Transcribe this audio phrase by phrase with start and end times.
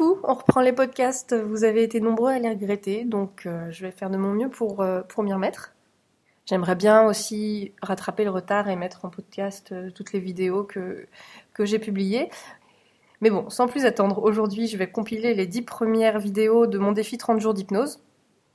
[0.00, 1.34] on reprend les podcasts.
[1.34, 4.48] Vous avez été nombreux à les regretter, donc euh, je vais faire de mon mieux
[4.48, 5.72] pour, euh, pour m'y remettre.
[6.46, 11.06] J'aimerais bien aussi rattraper le retard et mettre en podcast euh, toutes les vidéos que,
[11.54, 12.30] que j'ai publiées.
[13.20, 16.92] Mais bon, sans plus attendre, aujourd'hui je vais compiler les 10 premières vidéos de mon
[16.92, 18.00] défi 30 jours d'hypnose.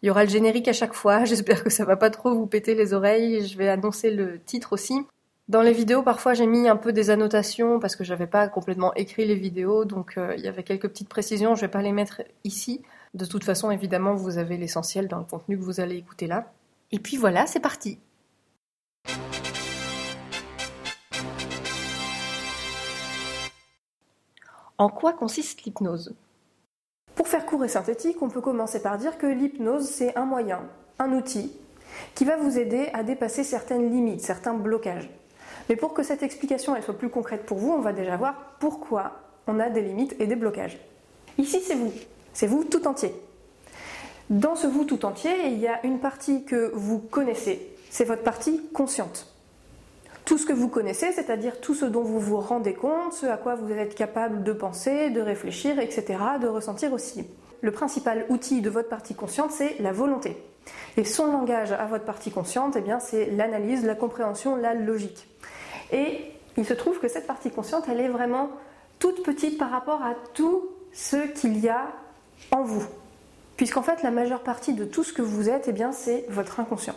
[0.01, 2.47] Il y aura le générique à chaque fois, j'espère que ça va pas trop vous
[2.47, 5.05] péter les oreilles, je vais annoncer le titre aussi.
[5.49, 8.93] Dans les vidéos, parfois j'ai mis un peu des annotations parce que j'avais pas complètement
[8.93, 11.91] écrit les vidéos, donc euh, il y avait quelques petites précisions, je vais pas les
[11.91, 12.83] mettre ici.
[13.15, 16.51] De toute façon, évidemment, vous avez l'essentiel dans le contenu que vous allez écouter là.
[16.91, 17.97] Et puis voilà, c'est parti.
[24.77, 26.15] En quoi consiste l'hypnose?
[27.15, 30.61] Pour faire court et synthétique, on peut commencer par dire que l'hypnose, c'est un moyen,
[30.99, 31.51] un outil,
[32.13, 35.09] qui va vous aider à dépasser certaines limites, certains blocages.
[35.69, 39.11] Mais pour que cette explication soit plus concrète pour vous, on va déjà voir pourquoi
[39.47, 40.79] on a des limites et des blocages.
[41.37, 41.93] Ici, c'est vous.
[42.33, 43.13] C'est vous tout entier.
[44.29, 47.75] Dans ce vous tout entier, il y a une partie que vous connaissez.
[47.89, 49.27] C'est votre partie consciente.
[50.25, 53.37] Tout ce que vous connaissez, c'est-à-dire tout ce dont vous vous rendez compte, ce à
[53.37, 57.25] quoi vous êtes capable de penser, de réfléchir, etc., de ressentir aussi.
[57.61, 60.37] Le principal outil de votre partie consciente, c'est la volonté.
[60.97, 65.27] Et son langage à votre partie consciente, eh c'est l'analyse, la compréhension, la logique.
[65.91, 68.49] Et il se trouve que cette partie consciente, elle est vraiment
[68.99, 71.87] toute petite par rapport à tout ce qu'il y a
[72.51, 72.85] en vous.
[73.57, 76.59] Puisqu'en fait, la majeure partie de tout ce que vous êtes, eh bien, c'est votre
[76.59, 76.95] inconscient.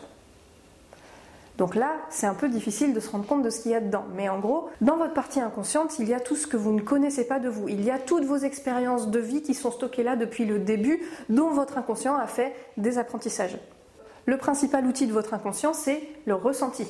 [1.59, 3.81] Donc là, c'est un peu difficile de se rendre compte de ce qu'il y a
[3.81, 4.05] dedans.
[4.15, 6.81] Mais en gros, dans votre partie inconsciente, il y a tout ce que vous ne
[6.81, 7.69] connaissez pas de vous.
[7.69, 11.01] Il y a toutes vos expériences de vie qui sont stockées là depuis le début,
[11.29, 13.59] dont votre inconscient a fait des apprentissages.
[14.25, 16.87] Le principal outil de votre inconscient, c'est le ressenti.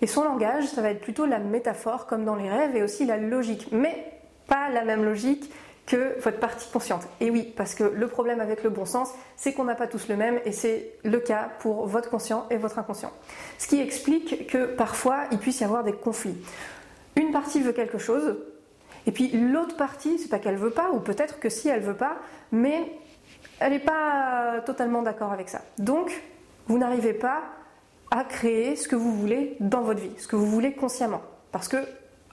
[0.00, 3.06] Et son langage, ça va être plutôt la métaphore, comme dans les rêves, et aussi
[3.06, 3.68] la logique.
[3.72, 4.12] Mais
[4.46, 5.50] pas la même logique
[5.86, 7.06] que votre partie consciente.
[7.20, 10.08] Et oui, parce que le problème avec le bon sens, c'est qu'on n'a pas tous
[10.08, 13.12] le même, et c'est le cas pour votre conscient et votre inconscient.
[13.58, 16.36] Ce qui explique que parfois, il puisse y avoir des conflits.
[17.16, 18.36] Une partie veut quelque chose,
[19.06, 21.96] et puis l'autre partie, c'est pas qu'elle veut pas, ou peut-être que si elle veut
[21.96, 22.16] pas,
[22.50, 22.92] mais
[23.60, 25.60] elle n'est pas totalement d'accord avec ça.
[25.78, 26.22] Donc,
[26.66, 27.42] vous n'arrivez pas
[28.10, 31.22] à créer ce que vous voulez dans votre vie, ce que vous voulez consciemment.
[31.52, 31.78] Parce que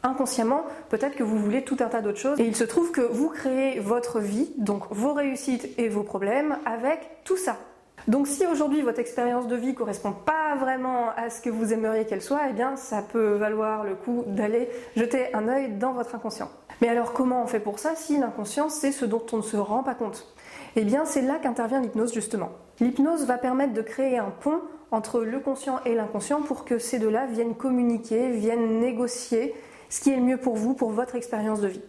[0.04, 2.40] inconsciemment, peut-être que vous voulez tout un tas d'autres choses.
[2.40, 6.58] Et il se trouve que vous créez votre vie, donc vos réussites et vos problèmes,
[6.66, 7.58] avec tout ça.
[8.08, 12.06] Donc si aujourd'hui votre expérience de vie correspond pas vraiment à ce que vous aimeriez
[12.06, 16.16] qu'elle soit, eh bien ça peut valoir le coup d'aller jeter un œil dans votre
[16.16, 16.50] inconscient.
[16.82, 19.58] Mais alors comment on fait pour ça si l'inconscient c'est ce dont on ne se
[19.58, 20.34] rend pas compte?
[20.76, 22.50] Eh bien c'est là qu'intervient l'hypnose justement.
[22.80, 27.00] L'hypnose va permettre de créer un pont entre le conscient et l'inconscient pour que ces
[27.00, 29.56] deux-là viennent communiquer, viennent négocier
[29.90, 31.82] ce qui est le mieux pour vous, pour votre expérience de vie.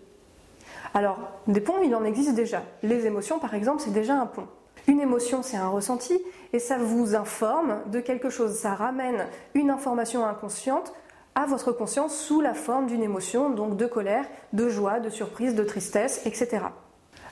[0.94, 2.62] Alors, des ponts, il en existe déjà.
[2.82, 4.46] Les émotions, par exemple, c'est déjà un pont.
[4.88, 6.20] Une émotion, c'est un ressenti,
[6.52, 8.54] et ça vous informe de quelque chose.
[8.54, 10.92] Ça ramène une information inconsciente
[11.34, 15.54] à votre conscience sous la forme d'une émotion, donc de colère, de joie, de surprise,
[15.54, 16.64] de tristesse, etc.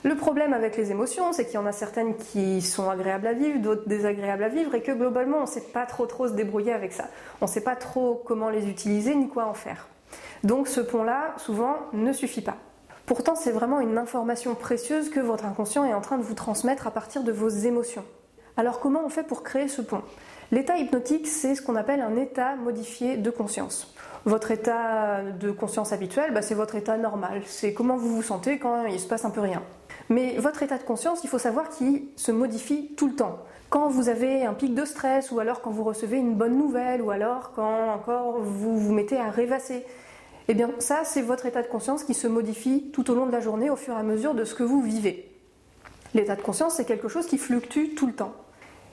[0.03, 3.33] Le problème avec les émotions, c'est qu'il y en a certaines qui sont agréables à
[3.33, 6.33] vivre, d'autres désagréables à vivre, et que globalement, on ne sait pas trop trop se
[6.33, 7.05] débrouiller avec ça.
[7.39, 9.87] On ne sait pas trop comment les utiliser ni quoi en faire.
[10.43, 12.57] Donc ce pont-là, souvent, ne suffit pas.
[13.05, 16.87] Pourtant, c'est vraiment une information précieuse que votre inconscient est en train de vous transmettre
[16.87, 18.05] à partir de vos émotions.
[18.57, 20.01] Alors comment on fait pour créer ce pont?
[20.51, 23.93] L'état hypnotique, c'est ce qu'on appelle un état modifié de conscience.
[24.25, 27.41] Votre état de conscience habituel, bah, c'est votre état normal.
[27.45, 29.61] C'est comment vous vous sentez quand il se passe un peu rien.
[30.11, 33.39] Mais votre état de conscience, il faut savoir qu'il se modifie tout le temps.
[33.69, 37.01] Quand vous avez un pic de stress, ou alors quand vous recevez une bonne nouvelle,
[37.01, 39.85] ou alors quand encore vous vous mettez à rêvasser,
[40.49, 43.31] eh bien ça, c'est votre état de conscience qui se modifie tout au long de
[43.31, 45.31] la journée au fur et à mesure de ce que vous vivez.
[46.13, 48.33] L'état de conscience, c'est quelque chose qui fluctue tout le temps.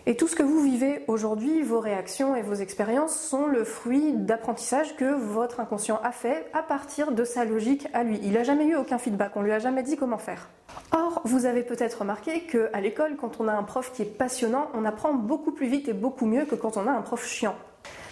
[0.06, 4.12] Et tout ce que vous vivez aujourd'hui, vos réactions et vos expériences sont le fruit
[4.14, 8.19] d'apprentissage que votre inconscient a fait à partir de sa logique à lui.
[8.22, 10.48] Il n'a jamais eu aucun feedback, on lui a jamais dit comment faire.
[10.92, 14.68] Or, vous avez peut-être remarqué qu'à l'école, quand on a un prof qui est passionnant,
[14.72, 17.56] on apprend beaucoup plus vite et beaucoup mieux que quand on a un prof chiant.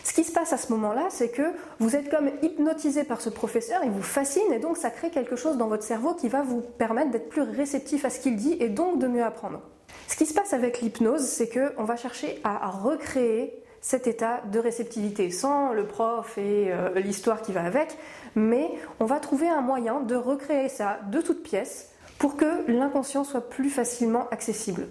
[0.05, 3.29] Ce qui se passe à ce moment-là, c'est que vous êtes comme hypnotisé par ce
[3.29, 6.43] professeur, il vous fascine et donc ça crée quelque chose dans votre cerveau qui va
[6.43, 9.63] vous permettre d'être plus réceptif à ce qu'il dit et donc de mieux apprendre.
[10.09, 14.59] Ce qui se passe avec l'hypnose, c'est qu'on va chercher à recréer cet état de
[14.59, 17.97] réceptivité, sans le prof et euh, l'histoire qui va avec,
[18.35, 18.69] mais
[18.99, 23.49] on va trouver un moyen de recréer ça de toutes pièces pour que l'inconscient soit
[23.49, 24.89] plus facilement accessible.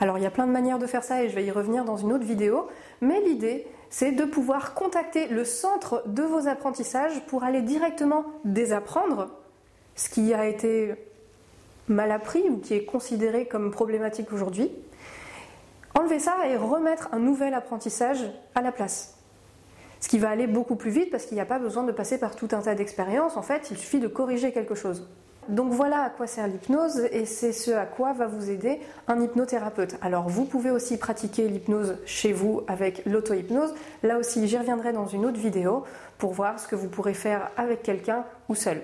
[0.00, 1.84] Alors il y a plein de manières de faire ça et je vais y revenir
[1.84, 2.68] dans une autre vidéo,
[3.00, 9.28] mais l'idée c'est de pouvoir contacter le centre de vos apprentissages pour aller directement désapprendre
[9.94, 10.94] ce qui a été
[11.88, 14.70] mal appris ou qui est considéré comme problématique aujourd'hui.
[15.94, 18.24] Enlever ça et remettre un nouvel apprentissage
[18.54, 19.18] à la place.
[20.00, 22.18] Ce qui va aller beaucoup plus vite parce qu'il n'y a pas besoin de passer
[22.18, 23.36] par tout un tas d'expériences.
[23.36, 25.08] En fait, il suffit de corriger quelque chose.
[25.48, 29.18] Donc voilà à quoi sert l'hypnose et c'est ce à quoi va vous aider un
[29.20, 29.96] hypnothérapeute.
[30.02, 33.74] Alors vous pouvez aussi pratiquer l'hypnose chez vous avec l'auto-hypnose.
[34.02, 35.84] Là aussi, j'y reviendrai dans une autre vidéo
[36.18, 38.82] pour voir ce que vous pourrez faire avec quelqu'un ou seul.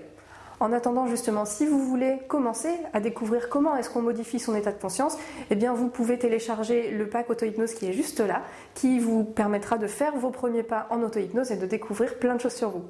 [0.64, 4.72] En attendant justement, si vous voulez commencer à découvrir comment est-ce qu'on modifie son état
[4.72, 5.18] de conscience,
[5.50, 8.40] eh bien vous pouvez télécharger le pack auto-hypnose qui est juste là,
[8.72, 12.40] qui vous permettra de faire vos premiers pas en auto-hypnose et de découvrir plein de
[12.40, 12.84] choses sur vous.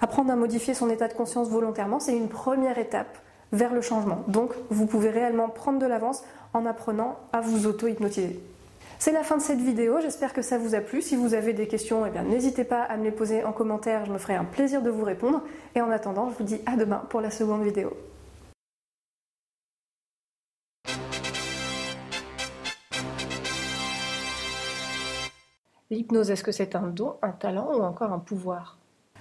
[0.00, 3.18] Apprendre à modifier son état de conscience volontairement, c'est une première étape
[3.50, 4.22] vers le changement.
[4.28, 6.22] Donc vous pouvez réellement prendre de l'avance
[6.54, 8.38] en apprenant à vous auto-hypnotiser.
[8.98, 11.02] C'est la fin de cette vidéo, j'espère que ça vous a plu.
[11.02, 14.12] Si vous avez des questions, eh n'hésitez pas à me les poser en commentaire, je
[14.12, 15.42] me ferai un plaisir de vous répondre.
[15.74, 17.92] Et en attendant, je vous dis à demain pour la seconde vidéo.
[25.90, 28.78] L'hypnose, est-ce que c'est un don, un talent ou encore un pouvoir?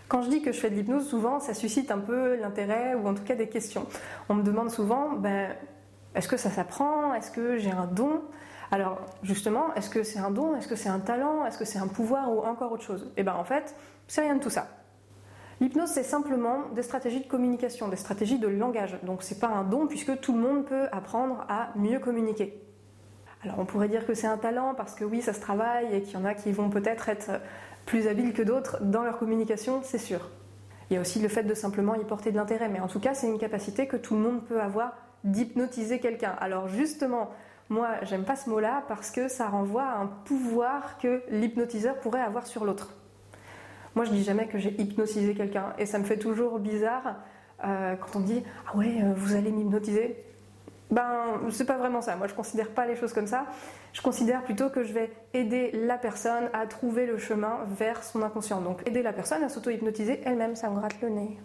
[0.08, 3.08] Quand je dis que je fais de l'hypnose, souvent ça suscite un peu l'intérêt ou
[3.08, 3.86] en tout cas des questions.
[4.30, 5.54] On me demande souvent, ben,
[6.16, 7.14] est-ce que ça s'apprend?
[7.14, 8.22] Est-ce que j'ai un don?
[8.72, 11.80] Alors justement, est-ce que c'est un don Est-ce que c'est un talent Est-ce que c'est
[11.80, 13.12] un pouvoir ou encore autre chose?
[13.18, 13.76] Eh bien en fait,
[14.08, 14.68] c'est rien de tout ça.
[15.62, 18.98] L'hypnose, c'est simplement des stratégies de communication, des stratégies de langage.
[19.04, 22.62] Donc c'est pas un don puisque tout le monde peut apprendre à mieux communiquer.
[23.44, 26.02] Alors on pourrait dire que c'est un talent parce que oui, ça se travaille et
[26.02, 27.40] qu'il y en a qui vont peut-être être
[27.86, 30.30] plus habiles que d'autres dans leur communication, c'est sûr.
[30.90, 33.00] Il y a aussi le fait de simplement y porter de l'intérêt, mais en tout
[33.00, 36.36] cas, c'est une capacité que tout le monde peut avoir d'hypnotiser quelqu'un.
[36.40, 37.32] Alors justement,
[37.70, 42.22] moi, j'aime pas ce mot-là parce que ça renvoie à un pouvoir que l'hypnotiseur pourrait
[42.22, 42.94] avoir sur l'autre.
[43.96, 47.16] Moi, je dis jamais que j'ai hypnotisé quelqu'un et ça me fait toujours bizarre
[47.64, 50.24] euh, quand on me dit Ah ouais, euh, vous allez m'hypnotiser?
[50.92, 52.16] Ben, c'est pas vraiment ça.
[52.16, 53.46] Moi, je considère pas les choses comme ça.
[53.94, 58.22] Je considère plutôt que je vais aider la personne à trouver le chemin vers son
[58.22, 58.62] inconscient.
[58.62, 61.40] Donc, aider la personne à s'auto-hypnotiser elle-même, ça me gratte le nez.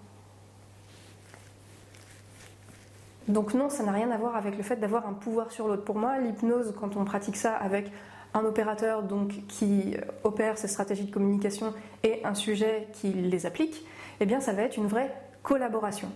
[3.28, 5.84] Donc non, ça n'a rien à voir avec le fait d'avoir un pouvoir sur l'autre.
[5.84, 7.90] Pour moi, l'hypnose, quand on pratique ça avec
[8.34, 13.84] un opérateur donc qui opère ces stratégies de communication et un sujet qui les applique,
[14.20, 15.12] eh bien ça va être une vraie
[15.42, 16.08] collaboration.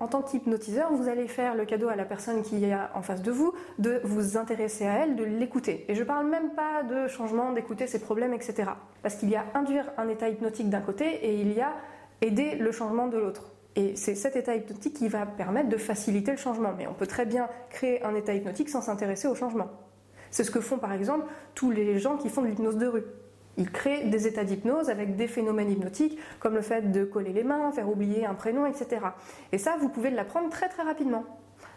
[0.00, 3.20] En tant qu'hypnotiseur, vous allez faire le cadeau à la personne qui est en face
[3.20, 5.84] de vous de vous intéresser à elle, de l'écouter.
[5.88, 8.70] Et je parle même pas de changement, d'écouter ses problèmes, etc.
[9.02, 11.74] Parce qu'il y a induire un état hypnotique d'un côté et il y a
[12.22, 13.52] aider le changement de l'autre.
[13.76, 16.72] Et c'est cet état hypnotique qui va permettre de faciliter le changement.
[16.76, 19.68] Mais on peut très bien créer un état hypnotique sans s'intéresser au changement.
[20.30, 23.04] C'est ce que font par exemple tous les gens qui font de l'hypnose de rue.
[23.56, 27.44] Ils créent des états d'hypnose avec des phénomènes hypnotiques, comme le fait de coller les
[27.44, 29.02] mains, faire oublier un prénom, etc.
[29.52, 31.24] Et ça, vous pouvez l'apprendre très très rapidement.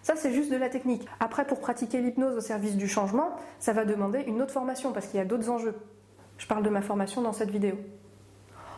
[0.01, 1.05] Ça, c'est juste de la technique.
[1.19, 5.07] Après, pour pratiquer l'hypnose au service du changement, ça va demander une autre formation parce
[5.07, 5.75] qu'il y a d'autres enjeux.
[6.37, 7.75] Je parle de ma formation dans cette vidéo.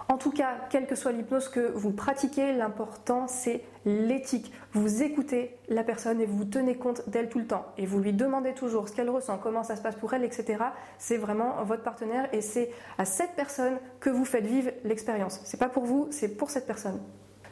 [0.08, 4.52] En tout cas, quelle que soit l'hypnose que vous pratiquez, l'important c'est l'éthique.
[4.74, 7.66] Vous écoutez la personne et vous tenez compte d'elle tout le temps.
[7.78, 10.64] Et vous lui demandez toujours ce qu'elle ressent, comment ça se passe pour elle, etc.
[11.00, 15.42] C'est vraiment votre partenaire et c'est à cette personne que vous faites vivre l'expérience.
[15.44, 17.00] C'est pas pour vous, c'est pour cette personne.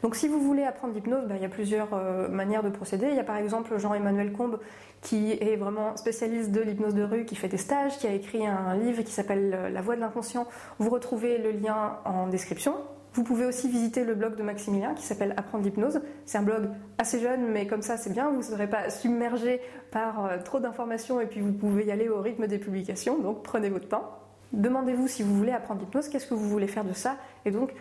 [0.04, 3.08] Donc si vous voulez apprendre l'hypnose, ben, il y a plusieurs euh, manières de procéder.
[3.10, 4.60] Il y a par exemple Jean-Emmanuel Combe
[5.02, 8.46] qui est vraiment spécialiste de l'hypnose de rue, qui fait des stages, qui a écrit
[8.46, 10.46] un livre qui s'appelle La voix de l'inconscient.
[10.78, 12.76] Vous retrouvez le lien en description.
[13.14, 16.02] Vous pouvez aussi visiter le blog de Maximilien qui s'appelle Apprendre l'hypnose.
[16.26, 19.62] C'est un blog assez jeune, mais comme ça c'est bien, vous ne serez pas submergé
[19.92, 23.44] par euh, trop d'informations et puis vous pouvez y aller au rythme des publications, donc
[23.44, 24.20] prenez votre temps.
[24.52, 27.74] Demandez-vous si vous voulez apprendre l'hypnose, qu'est-ce que vous voulez faire de ça, et donc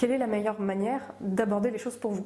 [0.00, 2.24] quelle est la meilleure manière d'aborder les choses pour vous.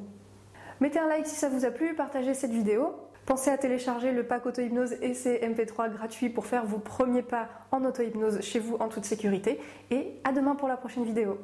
[0.79, 2.95] Mettez un like si ça vous a plu, partagez cette vidéo.
[3.25, 7.49] Pensez à télécharger le pack auto-hypnose et ses MP3 gratuits pour faire vos premiers pas
[7.73, 9.59] en auto-hypnose chez vous en toute sécurité.
[9.91, 11.37] Et à demain pour la prochaine vidéo.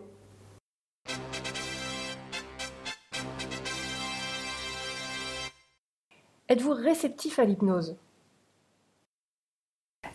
[6.47, 7.97] Êtes-vous réceptif à l'hypnose?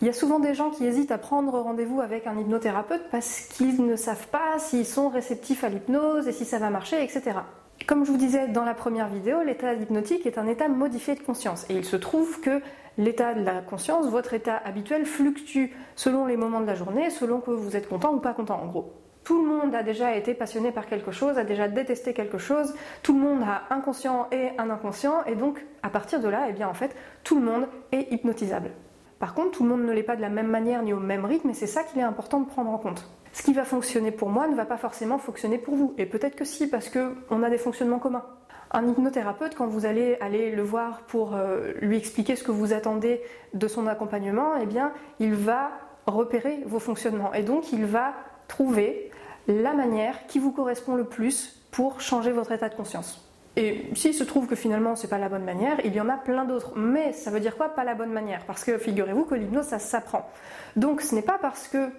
[0.01, 3.47] Il y a souvent des gens qui hésitent à prendre rendez-vous avec un hypnothérapeute parce
[3.47, 7.39] qu'ils ne savent pas s'ils sont réceptifs à l'hypnose et si ça va marcher, etc.
[7.87, 11.21] Comme je vous disais dans la première vidéo, l'état hypnotique est un état modifié de
[11.21, 11.65] conscience.
[11.69, 12.61] Et il se trouve que
[12.97, 17.39] l'état de la conscience, votre état habituel, fluctue selon les moments de la journée, selon
[17.39, 18.93] que vous êtes content ou pas content en gros.
[19.23, 22.73] Tout le monde a déjà été passionné par quelque chose, a déjà détesté quelque chose,
[23.03, 26.47] tout le monde a un conscient et un inconscient, et donc à partir de là,
[26.49, 28.71] eh bien en fait, tout le monde est hypnotisable.
[29.19, 31.25] Par contre, tout le monde ne l'est pas de la même manière ni au même
[31.25, 33.09] rythme et c'est ça qu'il est important de prendre en compte.
[33.33, 35.93] Ce qui va fonctionner pour moi ne va pas forcément fonctionner pour vous.
[35.97, 38.25] Et peut-être que si, parce qu'on a des fonctionnements communs.
[38.71, 42.73] Un hypnothérapeute, quand vous allez aller le voir pour euh, lui expliquer ce que vous
[42.73, 43.21] attendez
[43.53, 45.71] de son accompagnement, eh bien, il va
[46.05, 48.13] repérer vos fonctionnements et donc il va
[48.47, 49.11] trouver
[49.47, 53.26] la manière qui vous correspond le plus pour changer votre état de conscience.
[53.57, 56.15] Et s'il se trouve que finalement c'est pas la bonne manière, il y en a
[56.15, 56.77] plein d'autres.
[56.77, 58.45] Mais ça veut dire quoi pas la bonne manière?
[58.45, 60.29] Parce que figurez-vous que l'hypnose ça s'apprend.
[60.75, 61.89] Donc ce n'est pas parce que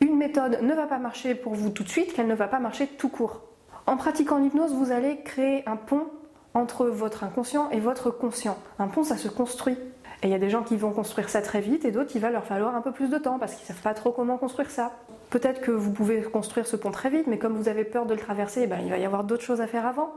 [0.00, 2.58] une méthode ne va pas marcher pour vous tout de suite qu'elle ne va pas
[2.58, 3.42] marcher tout court.
[3.86, 6.06] En pratiquant l'hypnose, vous allez créer un pont
[6.52, 8.58] entre votre inconscient et votre conscient.
[8.78, 9.78] Un pont, ça se construit.
[10.22, 12.20] Et il y a des gens qui vont construire ça très vite et d'autres, il
[12.20, 14.36] va leur falloir un peu plus de temps parce qu'ils ne savent pas trop comment
[14.36, 14.92] construire ça.
[15.30, 18.12] Peut-être que vous pouvez construire ce pont très vite, mais comme vous avez peur de
[18.12, 20.12] le traverser, ben, il va y avoir d'autres choses à faire avant.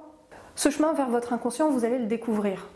[0.55, 2.67] Ce chemin vers votre inconscient, vous allez le découvrir.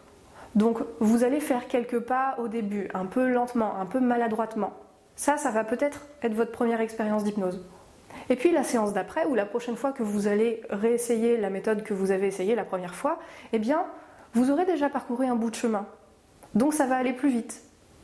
[0.56, 4.74] Donc vous allez faire quelques pas au début, un peu lentement, un peu maladroitement.
[5.16, 7.64] Ça, ça va peut-être être votre première expérience d'hypnose.
[8.30, 11.84] Et puis la séance d'après, ou la prochaine fois que vous allez réessayer la méthode
[11.84, 13.20] que vous avez essayée la première fois,
[13.54, 13.86] eh bien,
[14.34, 15.86] vous aurez déjà parcouru un bout de chemin.
[16.56, 17.64] Donc ça va aller plus vite.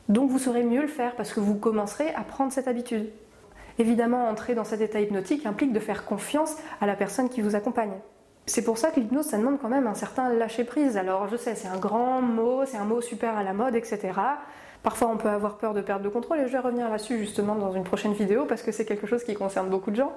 [0.10, 3.10] Donc vous saurez mieux le faire parce que vous commencerez à prendre cette habitude.
[3.80, 7.56] Évidemment, entrer dans cet état hypnotique implique de faire confiance à la personne qui vous
[7.56, 7.94] accompagne.
[8.46, 10.98] C'est pour ça que l'hypnose, ça demande quand même un certain lâcher-prise.
[10.98, 14.12] Alors je sais, c'est un grand mot, c'est un mot super à la mode, etc.
[14.84, 17.56] Parfois on peut avoir peur de perdre le contrôle et je vais revenir là-dessus justement
[17.56, 20.12] dans une prochaine vidéo parce que c'est quelque chose qui concerne beaucoup de gens.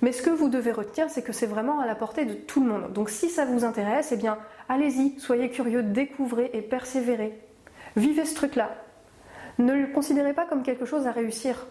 [0.00, 2.64] Mais ce que vous devez retenir, c'est que c'est vraiment à la portée de tout
[2.64, 2.92] le monde.
[2.92, 4.38] Donc si ça vous intéresse, eh bien
[4.70, 7.38] allez-y, soyez curieux, découvrez et persévérez.
[7.96, 8.70] Vivez ce truc-là.
[9.58, 11.66] Ne le considérez pas comme quelque chose à réussir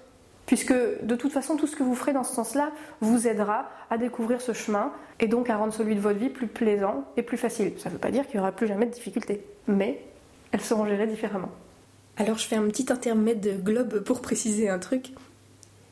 [0.45, 2.71] puisque de toute façon tout ce que vous ferez dans ce sens-là
[3.01, 6.47] vous aidera à découvrir ce chemin et donc à rendre celui de votre vie plus
[6.47, 7.73] plaisant et plus facile.
[7.77, 10.01] Ça ne veut pas dire qu'il n'y aura plus jamais de difficultés, mais
[10.51, 11.51] elles seront gérées différemment.
[12.17, 15.11] Alors je fais un petit intermède globe pour préciser un truc.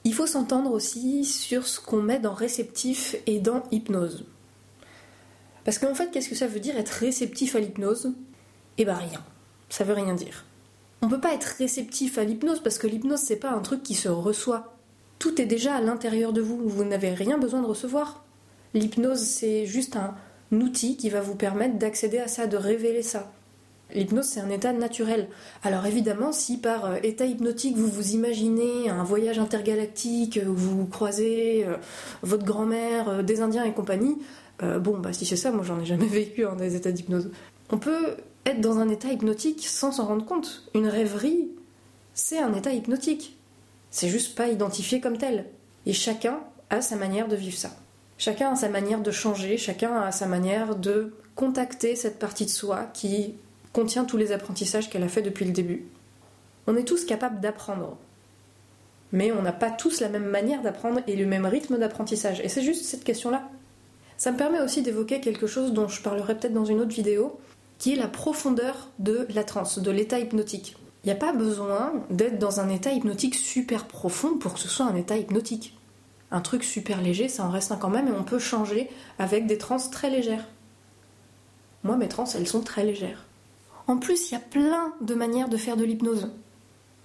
[0.05, 4.25] Il faut s'entendre aussi sur ce qu'on met dans réceptif et dans hypnose.
[5.63, 8.13] Parce qu'en fait, qu'est-ce que ça veut dire être réceptif à l'hypnose?
[8.77, 9.23] Eh ben rien.
[9.69, 10.45] Ça veut rien dire.
[11.03, 13.93] On peut pas être réceptif à l'hypnose parce que l'hypnose c'est pas un truc qui
[13.93, 14.77] se reçoit.
[15.19, 18.23] Tout est déjà à l'intérieur de vous, vous n'avez rien besoin de recevoir.
[18.73, 20.15] L'hypnose c'est juste un
[20.53, 23.33] outil qui va vous permettre d'accéder à ça, de révéler ça.
[23.93, 25.27] L'hypnose, c'est un état naturel.
[25.61, 30.85] Alors évidemment, si par euh, état hypnotique, vous vous imaginez un voyage intergalactique où vous
[30.85, 31.75] croisez euh,
[32.21, 34.17] votre grand-mère, euh, des Indiens et compagnie,
[34.79, 37.29] bon, bah si c'est ça, moi j'en ai jamais vécu en des états d'hypnose.
[37.69, 40.63] On peut être dans un état hypnotique sans s'en rendre compte.
[40.73, 41.49] Une rêverie,
[42.13, 43.37] c'est un état hypnotique.
[43.91, 45.45] C'est juste pas identifié comme tel.
[45.85, 47.71] Et chacun a sa manière de vivre ça.
[48.17, 52.49] Chacun a sa manière de changer, chacun a sa manière de contacter cette partie de
[52.49, 53.35] soi qui
[53.73, 55.85] contient tous les apprentissages qu'elle a fait depuis le début.
[56.67, 57.97] On est tous capables d'apprendre.
[59.11, 62.39] Mais on n'a pas tous la même manière d'apprendre et le même rythme d'apprentissage.
[62.41, 63.49] Et c'est juste cette question-là.
[64.17, 67.39] Ça me permet aussi d'évoquer quelque chose dont je parlerai peut-être dans une autre vidéo,
[67.77, 70.75] qui est la profondeur de la transe, de l'état hypnotique.
[71.03, 74.69] Il n'y a pas besoin d'être dans un état hypnotique super profond pour que ce
[74.69, 75.77] soit un état hypnotique.
[76.31, 78.89] Un truc super léger, ça en reste un quand même et on peut changer
[79.19, 80.47] avec des transes très légères.
[81.83, 83.25] Moi, mes transes, elles sont très légères.
[83.87, 86.31] En plus, il y a plein de manières de faire de l'hypnose.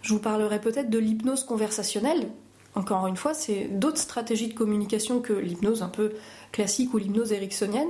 [0.02, 2.28] Je vous parlerai peut-être de l'hypnose conversationnelle.
[2.76, 6.12] Encore une fois, c'est d'autres stratégies de communication que l'hypnose un peu
[6.52, 7.88] classique ou l'hypnose ericksonienne.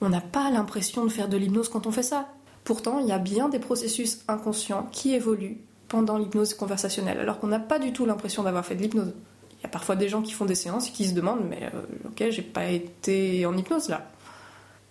[0.00, 2.28] On n'a pas l'impression de faire de l'hypnose quand on fait ça.
[2.64, 7.46] Pourtant, il y a bien des processus inconscients qui évoluent pendant l'hypnose conversationnelle, alors qu'on
[7.46, 9.14] n'a pas du tout l'impression d'avoir fait de l'hypnose.
[9.58, 11.70] Il y a parfois des gens qui font des séances et qui se demandent Mais
[11.74, 14.10] euh, ok, j'ai pas été en hypnose là.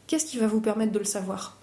[0.08, 1.58] Qu'est-ce qui va vous permettre de le savoir?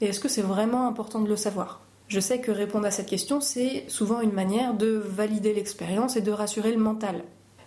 [0.00, 1.80] Et est-ce que c'est vraiment important de le savoir?
[2.08, 6.22] Je sais que répondre à cette question, c'est souvent une manière de valider l'expérience et
[6.22, 7.22] de rassurer le mental.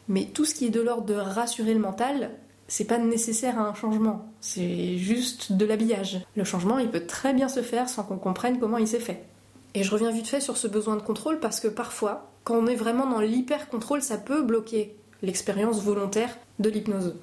[0.07, 2.31] Mais tout ce qui est de l'ordre de rassurer le mental,
[2.71, 6.21] c'est pas nécessaire à un changement, c'est juste de l'habillage.
[6.37, 9.25] Le changement, il peut très bien se faire sans qu'on comprenne comment il s'est fait.
[9.73, 12.67] Et je reviens vite fait sur ce besoin de contrôle parce que parfois, quand on
[12.67, 17.15] est vraiment dans l'hyper-contrôle, ça peut bloquer l'expérience volontaire de l'hypnose.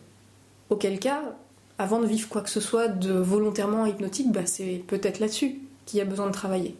[0.68, 1.22] Auquel cas,
[1.78, 5.98] avant de vivre quoi que ce soit de volontairement hypnotique, bah c'est peut-être là-dessus qu'il
[5.98, 6.76] y a besoin de travailler.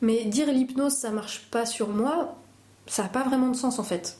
[0.00, 2.34] Mais dire l'hypnose ça marche pas sur moi,
[2.88, 4.18] ça n'a pas vraiment de sens en fait.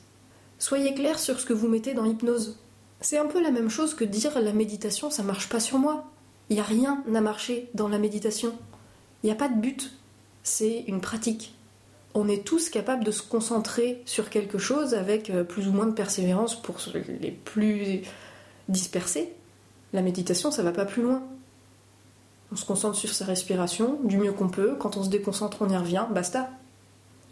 [0.61, 2.61] Soyez clair sur ce que vous mettez dans l'hypnose.
[3.01, 6.05] C'est un peu la même chose que dire la méditation ça marche pas sur moi.
[6.51, 8.53] Il n'y a rien à marcher dans la méditation.
[9.23, 9.93] Il n'y a pas de but.
[10.43, 11.55] C'est une pratique.
[12.15, 15.87] On est tous capables de se concentrer sur quelque chose avec euh, plus ou moins
[15.87, 18.03] de persévérance pour les plus
[18.69, 19.33] dispersés.
[19.93, 21.23] La méditation, ça va pas plus loin.
[22.51, 24.75] On se concentre sur sa respiration du mieux qu'on peut.
[24.79, 26.07] Quand on se déconcentre, on y revient.
[26.11, 26.51] Basta.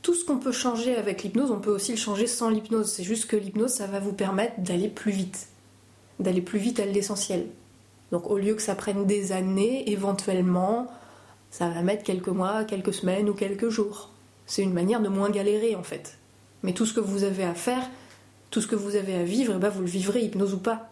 [0.02, 2.92] Tout ce qu'on peut changer avec l'hypnose, on peut aussi le changer sans l'hypnose.
[2.92, 5.49] C'est juste que l'hypnose, ça va vous permettre d'aller plus vite
[6.20, 7.46] d'aller plus vite à l'essentiel.
[8.12, 10.87] Donc au lieu que ça prenne des années, éventuellement,
[11.50, 14.11] ça va mettre quelques mois, quelques semaines ou quelques jours.
[14.46, 16.18] C'est une manière de moins galérer en fait.
[16.62, 17.88] Mais tout ce que vous avez à faire,
[18.50, 20.88] tout ce que vous avez à vivre, eh ben, vous le vivrez, hypnose ou pas.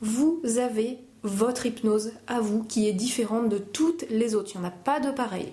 [0.00, 4.52] Vous avez votre hypnose à vous qui est différente de toutes les autres.
[4.54, 5.52] Il n'y en a pas de pareil.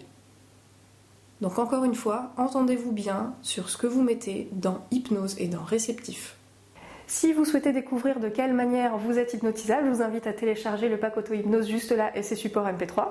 [1.41, 5.63] Donc encore une fois, entendez-vous bien sur ce que vous mettez dans hypnose et dans
[5.63, 6.36] réceptif.
[7.09, 10.89] Si vous souhaitez découvrir de quelle manière vous êtes hypnotisable, je vous invite à télécharger
[10.89, 13.05] le pack auto-hypnose juste là et ses supports MP3.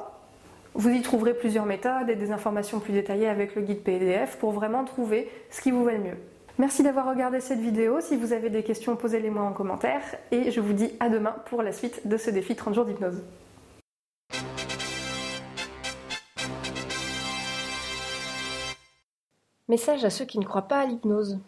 [0.74, 4.52] Vous y trouverez plusieurs méthodes et des informations plus détaillées avec le guide PDF pour
[4.52, 6.16] vraiment trouver ce qui vous va le mieux.
[6.58, 8.02] Merci d'avoir regardé cette vidéo.
[8.02, 10.02] Si vous avez des questions, posez-les-moi en commentaire.
[10.30, 13.22] Et je vous dis à demain pour la suite de ce défi 30 jours d'hypnose.
[19.68, 21.40] Message à ceux qui ne croient pas à l'hypnose.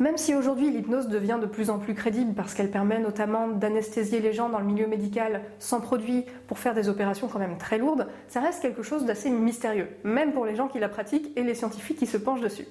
[0.00, 4.20] Même si aujourd'hui l'hypnose devient de plus en plus crédible parce qu'elle permet notamment d'anesthésier
[4.20, 7.76] les gens dans le milieu médical sans produit pour faire des opérations quand même très
[7.76, 11.42] lourdes, ça reste quelque chose d'assez mystérieux, même pour les gens qui la pratiquent et
[11.42, 12.66] les scientifiques qui se penchent dessus.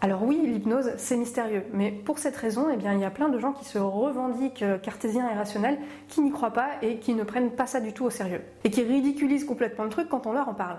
[0.00, 3.40] Alors oui, l'hypnose, c'est mystérieux, mais pour cette raison, eh il y a plein de
[3.40, 7.50] gens qui se revendiquent cartésiens et rationnels, qui n'y croient pas et qui ne prennent
[7.50, 10.48] pas ça du tout au sérieux, et qui ridiculisent complètement le truc quand on leur
[10.48, 10.78] en parle.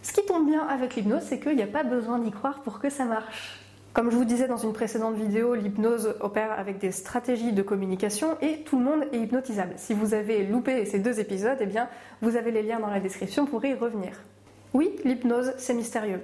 [0.00, 2.80] Ce qui tombe bien avec l'hypnose, c'est qu'il n'y a pas besoin d'y croire pour
[2.80, 3.60] que ça marche.
[3.92, 8.36] Comme je vous disais dans une précédente vidéo, l'hypnose opère avec des stratégies de communication
[8.40, 9.72] et tout le monde est hypnotisable.
[9.76, 11.88] Si vous avez loupé ces deux épisodes, eh bien,
[12.22, 14.12] vous avez les liens dans la description pour y revenir.
[14.74, 16.20] Oui, l'hypnose, c'est mystérieux.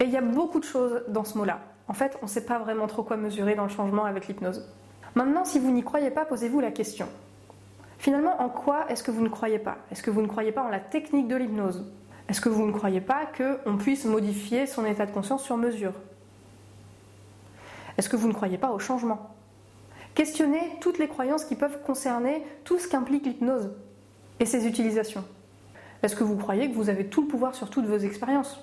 [0.00, 1.60] Et il y a beaucoup de choses dans ce mot-là.
[1.86, 4.68] En fait, on ne sait pas vraiment trop quoi mesurer dans le changement avec l'hypnose.
[5.14, 7.06] Maintenant, si vous n'y croyez pas, posez-vous la question.
[7.98, 9.76] Finalement, en quoi est-ce que vous ne croyez pas?
[9.92, 11.84] Est-ce que vous ne croyez pas en la technique de l'hypnose?
[12.28, 15.92] Est-ce que vous ne croyez pas qu'on puisse modifier son état de conscience sur mesure?
[17.96, 19.34] Est-ce que vous ne croyez pas au changement?
[20.14, 23.72] Questionnez toutes les croyances qui peuvent concerner tout ce qu'implique l'hypnose
[24.40, 25.24] et ses utilisations.
[26.02, 28.60] Est-ce que vous croyez que vous avez tout le pouvoir sur toutes vos expériences?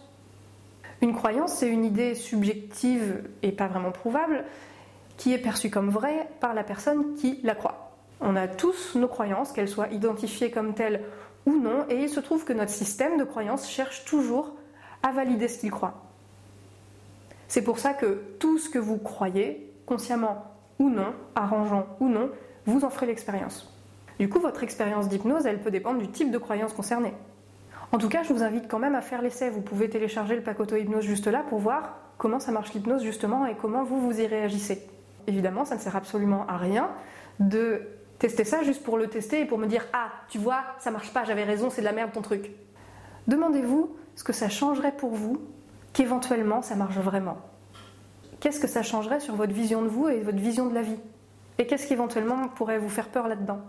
[1.01, 4.45] Une croyance, c'est une idée subjective et pas vraiment prouvable
[5.17, 7.91] qui est perçue comme vraie par la personne qui la croit.
[8.21, 11.03] On a tous nos croyances, qu'elles soient identifiées comme telles
[11.45, 14.53] ou non, et il se trouve que notre système de croyance cherche toujours
[15.01, 16.10] à valider ce qu'il croit.
[17.51, 20.45] C'est pour ça que tout ce que vous croyez, consciemment
[20.79, 22.29] ou non, arrangeant ou non,
[22.65, 23.77] vous en ferez l'expérience.
[24.19, 27.11] Du coup, votre expérience d'hypnose, elle peut dépendre du type de croyance concernée.
[27.91, 29.49] En tout cas, je vous invite quand même à faire l'essai.
[29.49, 33.45] Vous pouvez télécharger le pack auto-hypnose juste là pour voir comment ça marche l'hypnose justement
[33.45, 34.87] et comment vous vous y réagissez.
[35.27, 36.89] Évidemment, ça ne sert absolument à rien
[37.41, 37.81] de
[38.17, 41.11] tester ça juste pour le tester et pour me dire Ah, tu vois, ça marche
[41.11, 42.49] pas, j'avais raison, c'est de la merde ton truc.
[43.27, 45.41] Demandez-vous ce que ça changerait pour vous
[45.93, 47.37] qu'éventuellement ça marche vraiment.
[48.39, 50.99] Qu'est-ce que ça changerait sur votre vision de vous et votre vision de la vie?
[51.57, 53.59] Et qu'est-ce qui éventuellement pourrait vous faire peur là-dedans?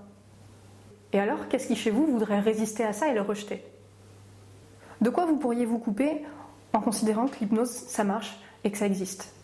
[1.12, 3.62] Et alors, qu'est-ce qui chez vous voudrait résister à ça et le rejeter?
[5.02, 6.22] De quoi vous pourriez vous couper
[6.72, 9.34] en considérant que l'hypnose, ça marche et que ça existe?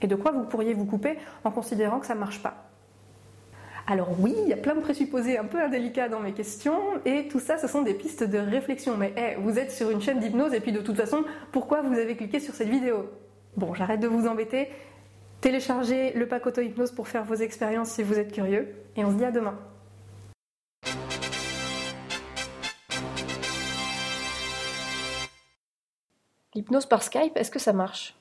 [0.00, 2.67] Et de quoi vous pourriez vous couper en considérant que ça ne marche pas?
[3.90, 7.26] Alors oui, il y a plein de présupposés un peu indélicats dans mes questions, et
[7.28, 8.98] tout ça, ce sont des pistes de réflexion.
[8.98, 11.94] Mais hey, vous êtes sur une chaîne d'hypnose, et puis de toute façon, pourquoi vous
[11.94, 13.08] avez cliqué sur cette vidéo?
[13.56, 14.68] Bon, j'arrête de vous embêter.
[15.40, 19.16] Téléchargez le pack auto-hypnose pour faire vos expériences si vous êtes curieux, et on se
[19.16, 19.58] dit à demain.
[26.54, 28.17] L'hypnose par Skype, est-ce que ça marche?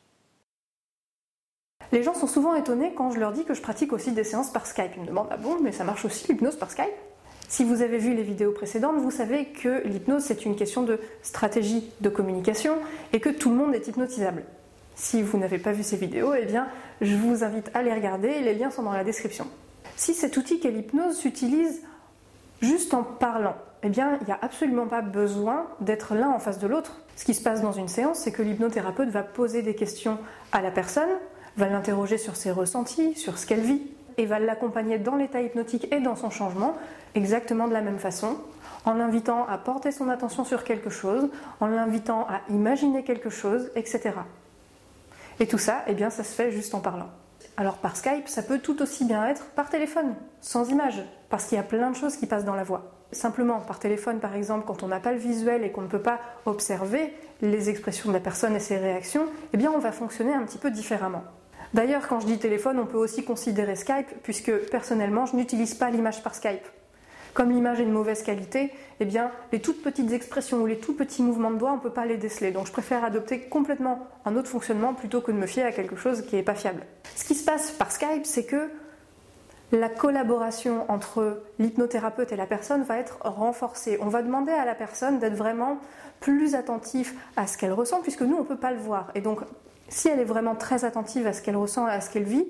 [1.92, 4.52] Les gens sont souvent étonnés quand je leur dis que je pratique aussi des séances
[4.52, 4.92] par Skype.
[4.96, 6.86] Ils me demandent Ah bon, mais ça marche aussi l'hypnose par Skype?
[7.50, 11.00] Si vous avez vu les vidéos précédentes, vous savez que l'hypnose c'est une question de
[11.24, 12.76] stratégie de communication
[13.14, 14.44] et que tout le monde est hypnotisable.
[14.96, 16.68] Si vous n'avez pas vu ces vidéos, eh bien,
[17.02, 19.48] je vous invite à les regarder, les liens sont dans la description.
[19.96, 21.84] Si cet outil qu'est l'hypnose s'utilise
[22.62, 26.60] juste en parlant, eh bien, il n'y a absolument pas besoin d'être l'un en face
[26.60, 27.00] de l'autre.
[27.16, 30.18] Ce qui se passe dans une séance, c'est que l'hypnothérapeute va poser des questions
[30.52, 31.10] à la personne,
[31.58, 33.82] va l'interroger sur ses ressentis, sur ce qu'elle vit,
[34.18, 36.76] et va l'accompagner dans l'état hypnotique et dans son changement,
[37.16, 38.38] exactement de la même façon,
[38.86, 43.70] en l'invitant à porter son attention sur quelque chose, en l'invitant à imaginer quelque chose,
[43.76, 44.12] etc.
[45.40, 47.10] Et tout ça, eh bien, ça se fait juste en parlant.
[47.58, 51.58] Alors par Skype, ça peut tout aussi bien être par téléphone, sans image, parce qu'il
[51.58, 52.92] y a plein de choses qui passent dans la voix.
[53.12, 56.02] Simplement, par téléphone, par exemple, quand on n'a pas le visuel et qu'on ne peut
[56.02, 60.34] pas observer les expressions de la personne et ses réactions, eh bien, on va fonctionner
[60.34, 61.24] un petit peu différemment.
[61.74, 65.90] D'ailleurs, quand je dis téléphone, on peut aussi considérer Skype, puisque personnellement, je n'utilise pas
[65.90, 66.66] l'image par Skype.
[67.34, 70.96] Comme l'image est de mauvaise qualité, eh bien, les toutes petites expressions ou les tout
[70.96, 72.52] petits mouvements de doigts, on ne peut pas les déceler.
[72.52, 75.96] Donc, je préfère adopter complètement un autre fonctionnement plutôt que de me fier à quelque
[75.96, 76.82] chose qui n'est pas fiable.
[77.16, 78.70] Ce qui se passe par Skype, c'est que
[79.72, 84.00] la collaboration entre l'hypnothérapeute et la personne va être renforcée.
[84.02, 85.78] On va demander à la personne d'être vraiment
[86.20, 89.12] plus attentive à ce qu'elle ressent, puisque nous, on ne peut pas le voir.
[89.14, 89.42] Et donc,
[89.90, 92.48] si elle est vraiment très attentive à ce qu'elle ressent et à ce qu'elle vit,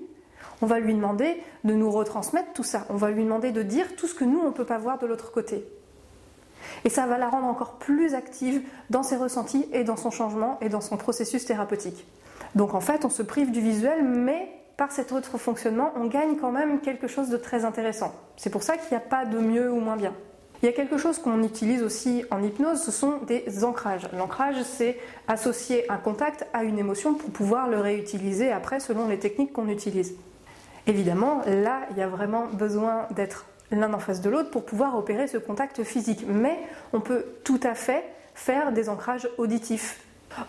[0.61, 2.85] on va lui demander de nous retransmettre tout ça.
[2.89, 4.97] On va lui demander de dire tout ce que nous, on ne peut pas voir
[4.97, 5.65] de l'autre côté.
[6.83, 10.57] Et ça va la rendre encore plus active dans ses ressentis et dans son changement
[10.61, 12.05] et dans son processus thérapeutique.
[12.55, 16.37] Donc en fait, on se prive du visuel, mais par cet autre fonctionnement, on gagne
[16.37, 18.13] quand même quelque chose de très intéressant.
[18.35, 20.13] C'est pour ça qu'il n'y a pas de mieux ou moins bien.
[20.61, 24.09] Il y a quelque chose qu'on utilise aussi en hypnose, ce sont des ancrages.
[24.17, 29.19] L'ancrage, c'est associer un contact à une émotion pour pouvoir le réutiliser après selon les
[29.19, 30.15] techniques qu'on utilise.
[30.87, 34.97] Évidemment, là, il y a vraiment besoin d'être l'un en face de l'autre pour pouvoir
[34.97, 36.25] opérer ce contact physique.
[36.27, 36.57] Mais
[36.91, 40.01] on peut tout à fait faire des ancrages auditifs.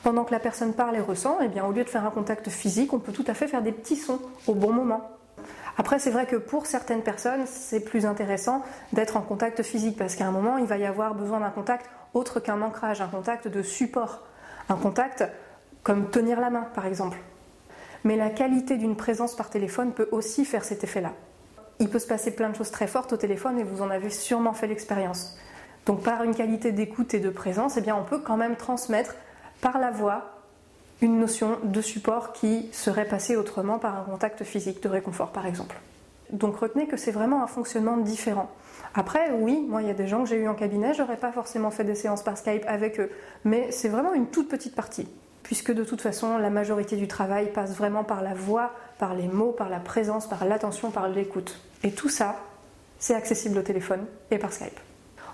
[0.02, 2.48] Pendant que la personne parle et ressent, eh bien, au lieu de faire un contact
[2.48, 5.17] physique, on peut tout à fait faire des petits sons au bon moment.
[5.78, 10.16] Après, c'est vrai que pour certaines personnes, c'est plus intéressant d'être en contact physique parce
[10.16, 13.46] qu'à un moment, il va y avoir besoin d'un contact autre qu'un ancrage, un contact
[13.46, 14.26] de support,
[14.68, 15.24] un contact
[15.84, 17.16] comme tenir la main, par exemple.
[18.02, 21.12] Mais la qualité d'une présence par téléphone peut aussi faire cet effet-là.
[21.78, 24.10] Il peut se passer plein de choses très fortes au téléphone et vous en avez
[24.10, 25.38] sûrement fait l'expérience.
[25.86, 29.14] Donc par une qualité d'écoute et de présence, eh on peut quand même transmettre
[29.60, 30.37] par la voix
[31.00, 35.46] une notion de support qui serait passée autrement par un contact physique de réconfort par
[35.46, 35.76] exemple.
[36.32, 38.50] Donc retenez que c'est vraiment un fonctionnement différent.
[38.94, 41.32] Après, oui, moi il y a des gens que j'ai eu en cabinet, j'aurais pas
[41.32, 43.10] forcément fait des séances par Skype avec eux,
[43.44, 45.06] mais c'est vraiment une toute petite partie,
[45.42, 49.28] puisque de toute façon la majorité du travail passe vraiment par la voix, par les
[49.28, 51.60] mots, par la présence, par l'attention, par l'écoute.
[51.84, 52.36] Et tout ça,
[52.98, 54.80] c'est accessible au téléphone et par Skype.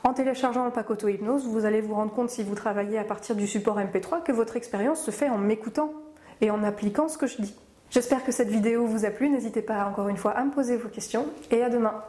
[0.06, 3.34] En téléchargeant le pack auto-hypnose, vous allez vous rendre compte si vous travaillez à partir
[3.34, 5.94] du support MP3 que votre expérience se fait en m'écoutant
[6.42, 7.54] et en appliquant ce que je dis.
[7.88, 10.76] J'espère que cette vidéo vous a plu, n'hésitez pas encore une fois à me poser
[10.76, 12.04] vos questions et à demain.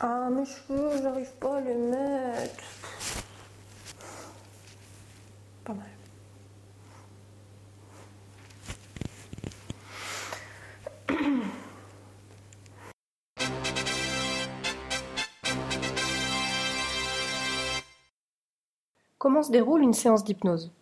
[0.00, 2.64] Ah mes cheveux, j'arrive pas à les mettre.
[5.64, 5.84] Pas mal.
[19.18, 20.74] Comment se déroule une séance d'hypnose?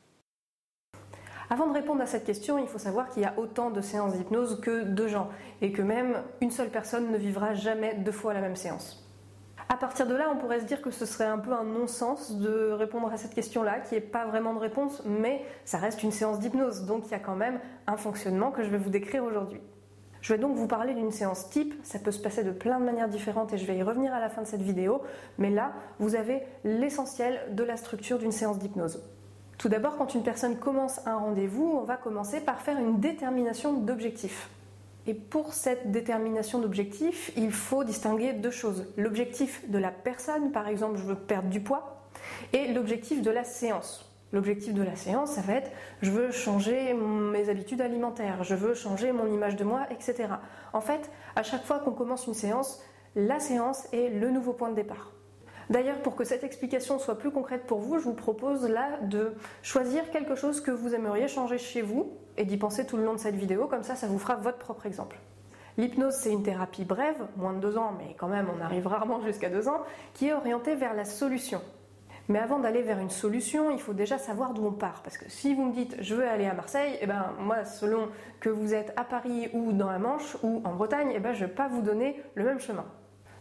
[1.51, 4.15] Avant de répondre à cette question, il faut savoir qu'il y a autant de séances
[4.15, 5.29] d'hypnose que de gens
[5.63, 9.09] et que même une seule personne ne vivra jamais deux fois la même séance.
[9.69, 12.37] À partir de là, on pourrait se dire que ce serait un peu un non-sens
[12.37, 16.11] de répondre à cette question-là, qui n'est pas vraiment de réponse, mais ça reste une
[16.11, 19.23] séance d'hypnose, donc il y a quand même un fonctionnement que je vais vous décrire
[19.23, 19.61] aujourd'hui.
[20.25, 22.85] Je vais donc vous parler d'une séance type, ça peut se passer de plein de
[22.87, 25.03] manières différentes et je vais y revenir à la fin de cette vidéo,
[25.37, 29.05] mais là, vous avez l'essentiel de la structure d'une séance d'hypnose.
[29.59, 33.75] Tout d'abord, quand une personne commence un rendez-vous, on va commencer par faire une détermination
[33.75, 34.49] d'objectif.
[35.07, 38.87] Et pour cette détermination d'objectif, il faut distinguer deux choses.
[38.97, 42.09] L'objectif de la personne, par exemple, je veux perdre du poids,
[42.55, 44.11] et l'objectif de la séance.
[44.35, 45.71] L'objectif de la séance, ça va être
[46.03, 50.27] je veux changer mes habitudes alimentaires, je veux changer mon image de moi, etc.
[50.73, 52.83] En fait, à chaque fois qu'on commence une séance,
[53.15, 55.13] la séance est le nouveau point de départ.
[55.71, 59.35] D'ailleurs, pour que cette explication soit plus concrète pour vous, je vous propose là de
[59.63, 63.13] choisir quelque chose que vous aimeriez changer chez vous et d'y penser tout le long
[63.15, 65.17] de cette vidéo, comme ça, ça vous fera votre propre exemple.
[65.79, 69.21] L'hypnose, c'est une thérapie brève, moins de deux ans, mais quand même, on arrive rarement
[69.23, 71.61] jusqu'à deux ans, qui est orientée vers la solution.
[72.29, 75.03] Mais avant d'aller vers une solution, il faut déjà savoir d'où on part.
[75.03, 78.09] Parce que si vous me dites je veux aller à Marseille, eh ben moi, selon
[78.41, 81.43] que vous êtes à Paris ou dans la Manche ou en Bretagne, eh ben, je
[81.43, 82.87] ne vais pas vous donner le même chemin.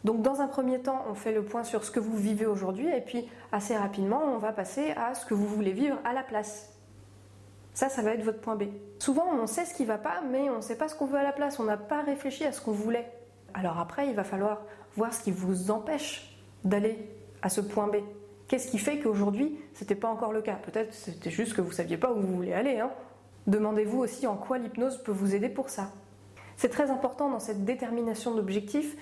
[0.04, 2.88] Donc dans un premier temps, on fait le point sur ce que vous vivez aujourd'hui
[2.88, 6.24] et puis assez rapidement, on va passer à ce que vous voulez vivre à la
[6.24, 6.74] place.
[7.74, 8.64] Ça, ça va être votre point B.
[9.00, 11.08] Souvent, on sait ce qui ne va pas, mais on ne sait pas ce qu'on
[11.08, 11.60] veut à la place.
[11.60, 13.12] On n'a pas réfléchi à ce qu'on voulait.
[13.54, 14.62] Alors après, il va falloir
[14.96, 17.10] voir ce qui vous empêche d'aller
[17.42, 17.96] à ce point B.
[18.54, 20.54] Qu'est-ce qui fait qu'aujourd'hui, ce n'était pas encore le cas?
[20.54, 22.78] Peut-être c'était juste que vous ne saviez pas où vous voulez aller.
[22.78, 22.92] Hein.
[23.48, 25.92] Demandez-vous aussi en quoi l'hypnose peut vous aider pour ça.
[26.56, 28.96] C'est très important dans cette détermination d'objectif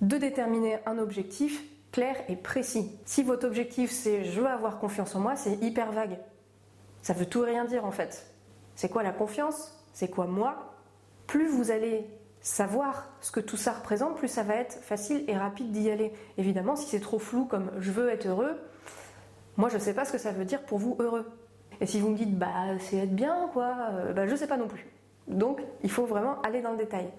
[0.00, 1.62] de déterminer un objectif
[1.92, 2.98] clair et précis.
[3.04, 6.16] Si votre objectif c'est je veux avoir confiance en moi, c'est hyper vague.
[7.02, 8.32] Ça veut tout rien dire en fait.
[8.76, 9.78] C'est quoi la confiance?
[9.92, 10.72] C'est quoi moi?
[11.26, 12.06] Plus vous allez
[12.40, 16.14] savoir ce que tout ça représente, plus ça va être facile et rapide d'y aller.
[16.38, 18.58] Évidemment, si c'est trop flou comme je veux être heureux,
[19.60, 21.30] moi je ne sais pas ce que ça veut dire pour vous heureux.
[21.82, 24.46] Et si vous me dites bah c'est être bien quoi, euh, bah, je ne sais
[24.46, 24.86] pas non plus.
[25.28, 27.10] Donc il faut vraiment aller dans le détail.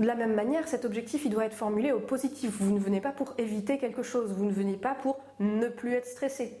[0.00, 2.60] De la même manière, cet objectif il doit être formulé au positif.
[2.60, 5.94] Vous ne venez pas pour éviter quelque chose, vous ne venez pas pour ne plus
[5.94, 6.58] être stressé,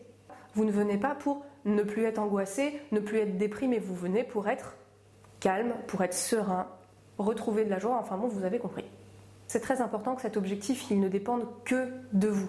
[0.54, 3.80] vous ne venez pas pour ne plus être angoissé, ne plus être déprimé.
[3.80, 4.76] Vous venez pour être
[5.40, 6.68] calme, pour être serein,
[7.18, 7.98] retrouver de la joie.
[8.00, 8.84] Enfin bon, vous avez compris.
[9.48, 12.48] C'est très important que cet objectif, il ne dépende que de vous.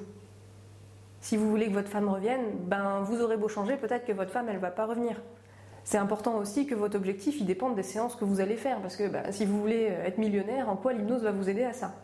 [1.28, 4.32] Si vous voulez que votre femme revienne, ben vous aurez beau changer, peut-être que votre
[4.32, 5.22] femme, elle va pas revenir.
[5.84, 8.96] C'est important aussi que votre objectif, il dépende des séances que vous allez faire, parce
[8.96, 11.96] que ben, si vous voulez être millionnaire, en quoi l'hypnose va vous aider à ça?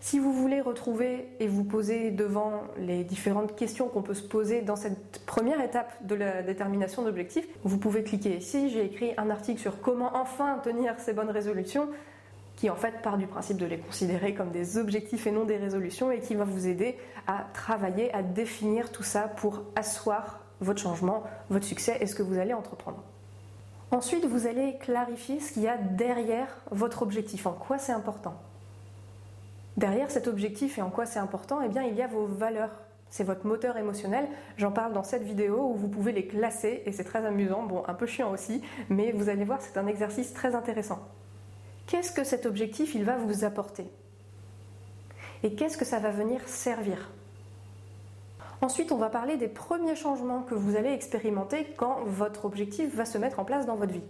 [0.00, 4.62] Si vous voulez retrouver et vous poser devant les différentes questions qu'on peut se poser
[4.62, 8.68] dans cette première étape de la détermination d'objectifs, vous pouvez cliquer ici.
[8.70, 11.88] J'ai écrit un article sur comment enfin tenir ces bonnes résolutions
[12.56, 15.58] qui en fait part du principe de les considérer comme des objectifs et non des
[15.58, 20.80] résolutions et qui va vous aider à travailler, à définir tout ça pour asseoir votre
[20.80, 23.02] changement, votre succès et ce que vous allez entreprendre.
[23.90, 28.34] Ensuite, vous allez clarifier ce qu'il y a derrière votre objectif, en quoi c'est important?
[29.76, 32.70] Derrière cet objectif et en quoi c'est important, eh bien, il y a vos valeurs.
[33.10, 34.26] C'est votre moteur émotionnel.
[34.56, 37.84] J'en parle dans cette vidéo où vous pouvez les classer et c'est très amusant, bon,
[37.86, 41.06] un peu chiant aussi, mais vous allez voir, c'est un exercice très intéressant.
[41.86, 43.86] Qu'est-ce que cet objectif il va vous apporter
[45.42, 47.10] Et qu'est-ce que ça va venir servir
[48.60, 53.04] Ensuite, on va parler des premiers changements que vous allez expérimenter quand votre objectif va
[53.04, 54.02] se mettre en place dans votre vie.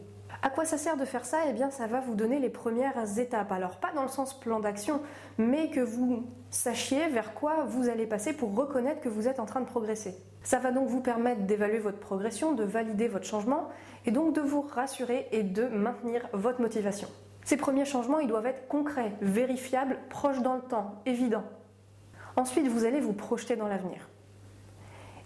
[0.43, 1.39] À quoi ça sert de faire ça?
[1.49, 3.51] Eh bien, ça va vous donner les premières étapes.
[3.51, 5.03] Alors, pas dans le sens plan d'action,
[5.37, 9.47] mais que vous sachiez vers quoi vous allez passer pour reconnaître que vous êtes en
[9.47, 10.15] train de progresser.
[10.43, 13.69] Ça va donc vous permettre d'évaluer votre progression, de valider votre changement,
[14.07, 17.09] et donc de vous rassurer et de maintenir votre motivation.
[17.47, 21.45] Ces premiers changements, ils doivent être concrets, vérifiables, proches dans le temps, évidents.
[22.35, 24.09] Ensuite, vous allez vous projeter dans l'avenir.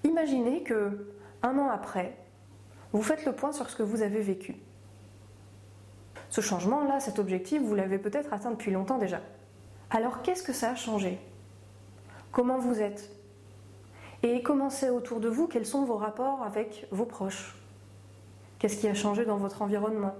[0.04, 2.14] Imaginez que, un an après,
[2.92, 4.56] vous faites le point sur ce que vous avez vécu.
[6.28, 9.22] Ce changement-là, cet objectif, vous l'avez peut-être atteint depuis longtemps déjà.
[9.88, 11.18] Alors qu'est-ce que ça a changé?
[12.32, 13.10] Comment vous êtes?
[14.22, 15.46] Et comment c'est autour de vous?
[15.46, 17.56] Quels sont vos rapports avec vos proches?
[18.58, 20.14] Qu'est-ce qui a changé dans votre environnement?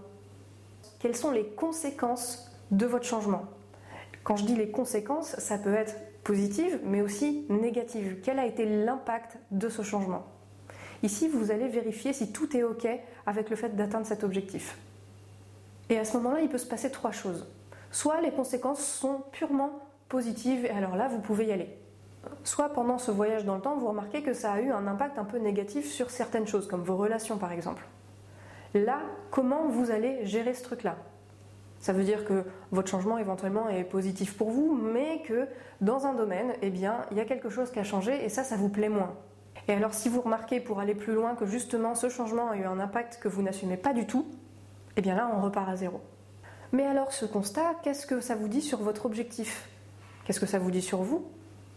[1.01, 3.47] Quelles sont les conséquences de votre changement?
[4.23, 8.19] Quand je dis les conséquences, ça peut être positive, mais aussi négative.
[8.23, 10.27] Quel a été l'impact de ce changement?
[11.03, 12.87] Ici, vous allez vérifier si tout est OK
[13.25, 14.77] avec le fait d'atteindre cet objectif.
[15.89, 17.47] Et à ce moment-là, il peut se passer trois choses.
[17.91, 21.79] Soit les conséquences sont purement positives, et alors là, vous pouvez y aller.
[22.45, 25.19] Soit pendant ce voyage dans le temps, vous remarquez que ça a eu un impact
[25.19, 27.83] un peu négatif sur certaines choses, comme vos relations par exemple.
[28.75, 30.97] Là, comment vous allez gérer ce truc-là?
[31.81, 35.49] Ça veut dire que votre changement éventuellement est positif pour vous, mais que
[35.81, 38.45] dans un domaine, eh bien, il y a quelque chose qui a changé et ça,
[38.45, 39.15] ça vous plaît moins.
[39.67, 42.65] Et alors, si vous remarquez pour aller plus loin que justement ce changement a eu
[42.65, 44.27] un impact que vous n'assumez pas du tout,
[44.97, 46.01] eh bien là on repart à zéro.
[46.73, 49.69] Mais alors ce constat, qu'est-ce que ça vous dit sur votre objectif?
[50.25, 51.25] Qu'est-ce que ça vous dit sur vous?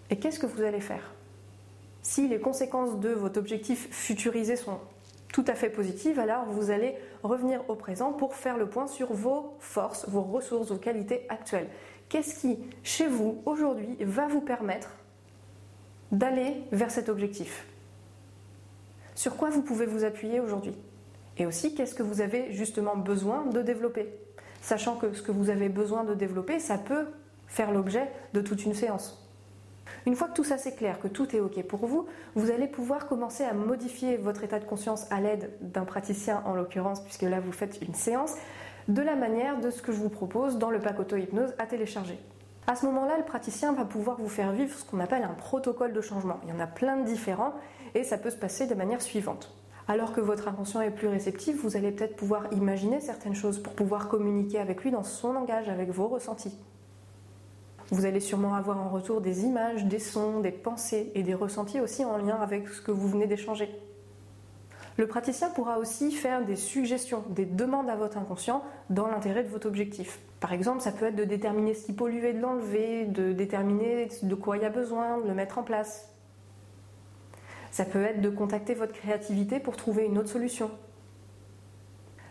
[0.10, 1.13] Et qu'est-ce que vous allez faire?
[2.01, 4.79] Si les conséquences de votre objectif futurisé sont
[5.34, 9.12] tout à fait positives, alors vous allez revenir au présent pour faire le point sur
[9.12, 11.67] vos forces, vos ressources, vos qualités actuelles.
[12.08, 14.91] Qu'est-ce qui, chez vous, aujourd'hui, va vous permettre
[16.12, 17.65] d'aller vers cet objectif?
[19.15, 20.76] Sur quoi vous pouvez vous appuyer aujourd'hui?
[21.38, 24.13] Et aussi, qu'est-ce que vous avez justement besoin de développer?
[24.62, 27.08] Sachant que ce que vous avez besoin de développer, ça peut
[27.48, 29.23] faire l'objet de toute une séance.
[30.06, 32.68] Une fois que tout ça c'est clair, que tout est OK pour vous, vous allez
[32.68, 37.22] pouvoir commencer à modifier votre état de conscience à l'aide d'un praticien en l'occurrence, puisque
[37.22, 38.34] là vous faites une séance,
[38.88, 42.20] de la manière de ce que je vous propose dans le pack auto-hypnose à télécharger.
[42.66, 45.92] À ce moment-là, le praticien va pouvoir vous faire vivre ce qu'on appelle un protocole
[45.92, 46.39] de changement.
[46.44, 47.54] Il y en a plein de différents
[47.94, 49.54] et ça peut se passer de manière suivante.
[49.88, 53.74] Alors que votre inconscient est plus réceptif, vous allez peut-être pouvoir imaginer certaines choses pour
[53.74, 56.58] pouvoir communiquer avec lui dans son langage, avec vos ressentis.
[57.91, 61.80] Vous allez sûrement avoir en retour des images, des sons, des pensées et des ressentis
[61.80, 63.69] aussi en lien avec ce que vous venez d'échanger.
[64.98, 69.50] Le praticien pourra aussi faire des suggestions, des demandes à votre inconscient dans l'intérêt de
[69.50, 70.19] votre objectif.
[70.39, 74.36] Par exemple, ça peut être de déterminer ce qui pollue de l'enlever, de déterminer de
[74.36, 76.13] quoi il y a besoin, de le mettre en place.
[77.72, 80.69] Ça peut être de contacter votre créativité pour trouver une autre solution.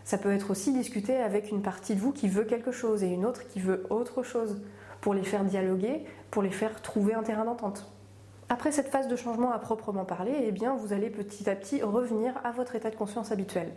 [0.04, 3.08] Ça peut être aussi discuter avec une partie de vous qui veut quelque chose et
[3.08, 4.62] une autre qui veut autre chose,
[5.02, 7.92] pour les faire dialoguer, pour les faire trouver un terrain d'entente.
[8.48, 12.34] Après cette phase de changement à proprement parler, eh vous allez petit à petit revenir
[12.44, 13.70] à votre état de conscience habituel.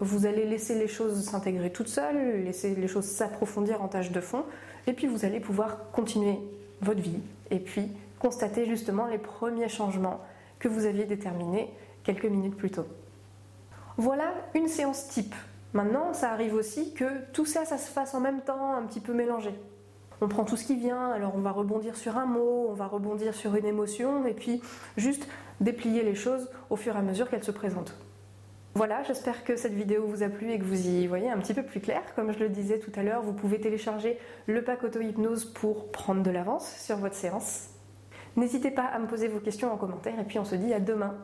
[0.00, 4.20] Vous allez laisser les choses s'intégrer toutes seules, laisser les choses s'approfondir en tâche de
[4.20, 4.44] fond,
[4.86, 6.38] et puis vous allez pouvoir continuer
[6.80, 7.18] votre vie,
[7.50, 10.20] et puis constater justement les premiers changements
[10.58, 11.72] que vous aviez déterminé
[12.04, 12.86] quelques minutes plus tôt.
[13.96, 15.34] Voilà une séance type.
[15.72, 19.00] Maintenant, ça arrive aussi que tout ça, ça se fasse en même temps, un petit
[19.00, 19.54] peu mélangé.
[20.20, 22.86] On prend tout ce qui vient, alors on va rebondir sur un mot, on va
[22.86, 24.62] rebondir sur une émotion, et puis
[24.96, 25.26] juste
[25.60, 27.94] déplier les choses au fur et à mesure qu'elles se présentent.
[28.76, 31.54] Voilà, j'espère que cette vidéo vous a plu et que vous y voyez un petit
[31.54, 32.02] peu plus clair.
[32.16, 36.24] Comme je le disais tout à l'heure, vous pouvez télécharger le pack auto-hypnose pour prendre
[36.24, 37.68] de l'avance sur votre séance.
[38.34, 40.80] N'hésitez pas à me poser vos questions en commentaire et puis on se dit à
[40.80, 41.14] demain.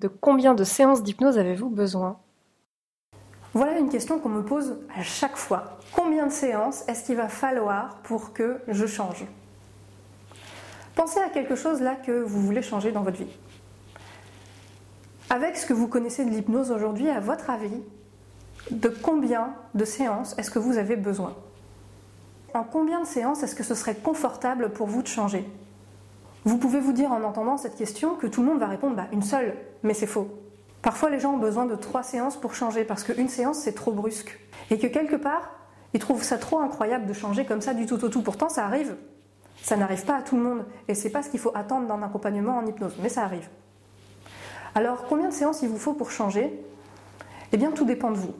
[0.00, 2.18] De combien de séances d'hypnose avez-vous besoin?
[3.56, 5.78] Voilà une question qu'on me pose à chaque fois.
[5.94, 9.24] Combien de séances est-ce qu'il va falloir pour que je change?
[10.94, 13.34] Pensez à quelque chose là que vous voulez changer dans votre vie.
[15.30, 17.80] Avec ce que vous connaissez de l'hypnose aujourd'hui, à votre avis,
[18.70, 21.34] de combien de séances est-ce que vous avez besoin?
[22.52, 25.48] En combien de séances est-ce que ce serait confortable pour vous de changer?
[26.44, 29.06] Vous pouvez vous dire en entendant cette question que tout le monde va répondre bah,
[29.12, 30.28] une seule, mais c'est faux.
[30.82, 33.92] Parfois les gens ont besoin de trois séances pour changer parce qu'une séance c'est trop
[33.92, 34.38] brusque.
[34.70, 35.50] Et que quelque part,
[35.94, 38.22] ils trouvent ça trop incroyable de changer comme ça du tout au tout.
[38.22, 38.96] Pourtant ça arrive.
[39.62, 40.64] Ça n'arrive pas à tout le monde.
[40.88, 43.48] Et c'est pas ce qu'il faut attendre d'un accompagnement en hypnose, mais ça arrive.
[44.74, 46.52] Alors combien de séances il vous faut pour changer?
[47.52, 48.34] Eh bien tout dépend de vous.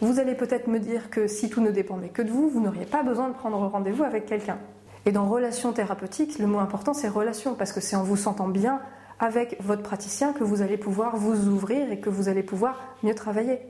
[0.00, 2.86] Vous allez peut-être me dire que si tout ne dépendait que de vous, vous n'auriez
[2.86, 4.58] pas besoin de prendre rendez-vous avec quelqu'un.
[5.06, 8.48] Et dans relation thérapeutique, le mot important c'est relation, parce que c'est en vous sentant
[8.48, 8.80] bien
[9.22, 13.14] avec votre praticien que vous allez pouvoir vous ouvrir et que vous allez pouvoir mieux
[13.14, 13.60] travailler.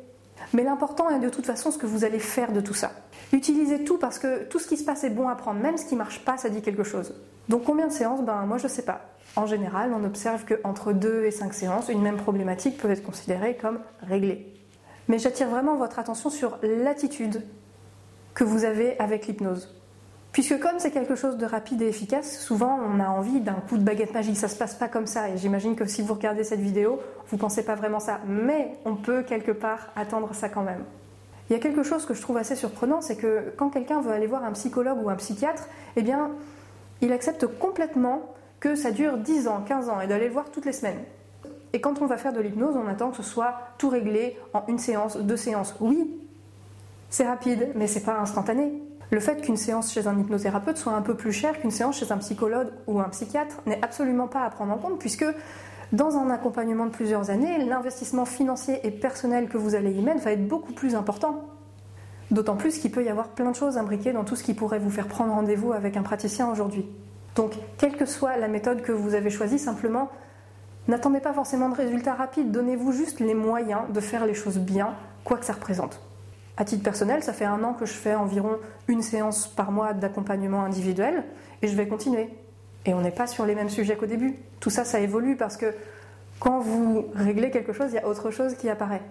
[0.54, 2.90] Mais l'important est de toute façon ce que vous allez faire de tout ça.
[3.32, 5.84] Utilisez tout parce que tout ce qui se passe est bon à prendre, même ce
[5.84, 7.14] qui ne marche pas, ça dit quelque chose.
[7.50, 8.22] Donc combien de séances?
[8.22, 9.02] Ben moi je ne sais pas.
[9.36, 13.56] En général, on observe qu'entre 2 et 5 séances, une même problématique peut être considérée
[13.60, 14.54] comme réglée.
[15.08, 17.42] Mais j'attire vraiment votre attention sur l'attitude
[18.34, 19.81] que vous avez avec l'hypnose.
[20.32, 23.76] Puisque comme c'est quelque chose de rapide et efficace, souvent on a envie d'un coup
[23.76, 25.28] de baguette magique, ça se passe pas comme ça.
[25.28, 28.20] Et j'imagine que si vous regardez cette vidéo, vous pensez pas vraiment ça.
[28.26, 30.84] Mais on peut quelque part attendre ça quand même.
[31.50, 34.12] Il y a quelque chose que je trouve assez surprenant, c'est que quand quelqu'un veut
[34.12, 36.30] aller voir un psychologue ou un psychiatre, eh bien,
[37.02, 38.22] il accepte complètement
[38.58, 41.00] que ça dure 10 ans, 15 ans et d'aller le voir toutes les semaines.
[41.74, 44.64] Et quand on va faire de l'hypnose, on attend que ce soit tout réglé en
[44.68, 45.74] une séance, deux séances.
[45.80, 46.10] Oui,
[47.10, 48.72] c'est rapide, mais c'est pas instantané.
[49.12, 52.10] Le fait qu'une séance chez un hypnothérapeute soit un peu plus chère qu'une séance chez
[52.12, 55.26] un psychologue ou un psychiatre n'est absolument pas à prendre en compte puisque
[55.92, 60.22] dans un accompagnement de plusieurs années, l'investissement financier et personnel que vous allez y mettre
[60.22, 61.44] va être beaucoup plus important.
[62.30, 64.78] D'autant plus qu'il peut y avoir plein de choses imbriquées dans tout ce qui pourrait
[64.78, 66.86] vous faire prendre rendez-vous avec un praticien aujourd'hui.
[67.34, 70.10] Donc, quelle que soit la méthode que vous avez choisie, simplement
[70.88, 74.94] N'attendez pas forcément de résultats rapides, donnez-vous juste les moyens de faire les choses bien,
[75.22, 76.00] quoi que ça représente.
[76.56, 79.94] À titre personnel, ça fait un an que je fais environ une séance par mois
[79.94, 81.24] d'accompagnement individuel
[81.62, 82.28] et je vais continuer.
[82.84, 84.36] Et on n'est pas sur les mêmes sujets qu'au début.
[84.60, 85.74] Tout ça, ça évolue parce que
[86.40, 89.02] quand vous réglez quelque chose, il y a autre chose qui apparaît.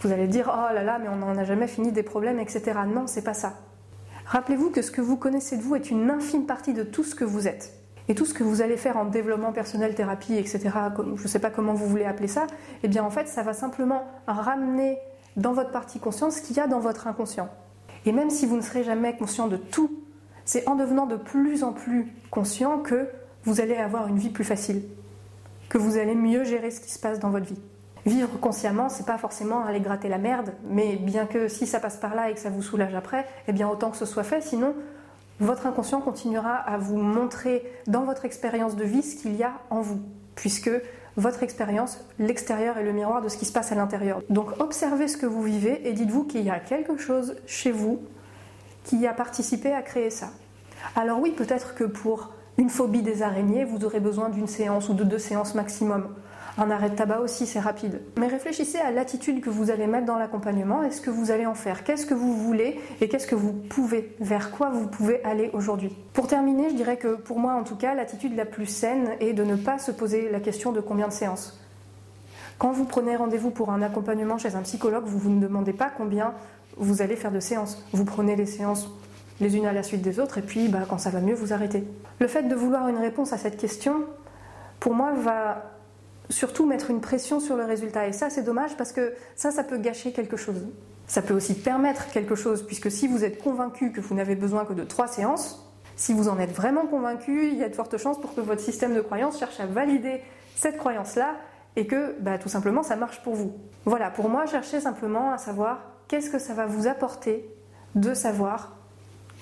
[0.00, 2.72] Vous allez dire oh là là, mais on n'en a jamais fini des problèmes, etc.
[2.86, 3.54] Non, c'est pas ça.
[4.26, 7.14] Rappelez-vous que ce que vous connaissez de vous est une infime partie de tout ce
[7.14, 7.72] que vous êtes.
[8.08, 10.60] Et tout ce que vous allez faire en développement personnel, thérapie, etc.,
[11.16, 12.46] je ne sais pas comment vous voulez appeler ça,
[12.82, 14.98] eh bien en fait, ça va simplement ramener
[15.36, 17.48] dans votre partie conscience ce qu'il y a dans votre inconscient.
[18.06, 19.90] Et même si vous ne serez jamais conscient de tout,
[20.44, 23.08] c'est en devenant de plus en plus conscient que
[23.44, 24.82] vous allez avoir une vie plus facile,
[25.68, 27.60] que vous allez mieux gérer ce qui se passe dans votre vie.
[28.06, 31.96] Vivre consciemment, c'est pas forcément aller gratter la merde, mais bien que si ça passe
[31.96, 34.42] par là et que ça vous soulage après, eh bien autant que ce soit fait,
[34.42, 34.74] sinon
[35.40, 39.52] votre inconscient continuera à vous montrer dans votre expérience de vie ce qu'il y a
[39.70, 40.00] en vous,
[40.34, 40.70] puisque
[41.16, 44.22] votre expérience, l'extérieur est le miroir de ce qui se passe à l'intérieur.
[44.30, 48.00] Donc observez ce que vous vivez et dites-vous qu'il y a quelque chose chez vous
[48.84, 50.30] qui a participé à créer ça.
[50.96, 54.94] Alors oui, peut-être que pour une phobie des araignées, vous aurez besoin d'une séance ou
[54.94, 56.08] de deux séances maximum.
[56.56, 58.00] Un arrêt de tabac aussi, c'est rapide.
[58.16, 61.46] Mais réfléchissez à l'attitude que vous allez mettre dans l'accompagnement et ce que vous allez
[61.46, 61.82] en faire?
[61.82, 62.80] Qu'est-ce que vous voulez?
[63.00, 65.96] Et qu'est-ce que vous pouvez, vers quoi vous pouvez aller aujourd'hui?
[66.12, 69.32] Pour terminer, je dirais que pour moi en tout cas, l'attitude la plus saine est
[69.32, 71.60] de ne pas se poser la question de combien de séances.
[72.58, 75.90] Quand vous prenez rendez-vous pour un accompagnement chez un psychologue, vous, vous ne demandez pas
[75.96, 76.34] combien
[76.76, 77.84] vous allez faire de séances.
[77.92, 78.88] Vous prenez les séances
[79.40, 81.52] les unes à la suite des autres et puis bah, quand ça va mieux, vous
[81.52, 81.82] arrêtez.
[82.20, 84.04] Le fait de vouloir une réponse à cette question,
[84.78, 85.73] pour moi, va
[86.30, 88.06] surtout mettre une pression sur le résultat.
[88.06, 90.66] Et ça, c'est dommage parce que ça, ça peut gâcher quelque chose.
[91.06, 94.64] Ça peut aussi permettre quelque chose, puisque si vous êtes convaincu que vous n'avez besoin
[94.64, 97.98] que de trois séances, si vous en êtes vraiment convaincu, il y a de fortes
[97.98, 100.22] chances pour que votre système de croyance cherche à valider
[100.56, 101.36] cette croyance-là
[101.76, 103.52] et que bah, tout simplement ça marche pour vous.
[103.84, 107.48] Voilà, pour moi, cherchez simplement à savoir qu'est-ce que ça va vous apporter
[107.94, 108.76] de savoir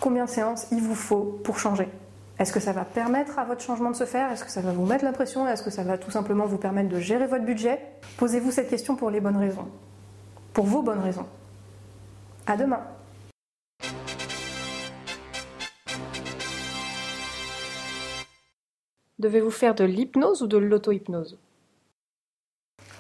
[0.01, 1.89] combien de séances il vous faut pour changer.
[2.43, 4.33] Est-ce que ça va permettre à votre changement de se faire?
[4.33, 5.47] Est-ce que ça va vous mettre la pression?
[5.47, 7.79] Est-ce que ça va tout simplement vous permettre de gérer votre budget?
[8.17, 9.69] Posez-vous cette question pour les bonnes raisons.
[10.53, 11.25] Pour vos bonnes raisons.
[12.49, 12.81] À demain.
[19.21, 21.39] Devez-vous faire de l'hypnose ou de l'auto-hypnose?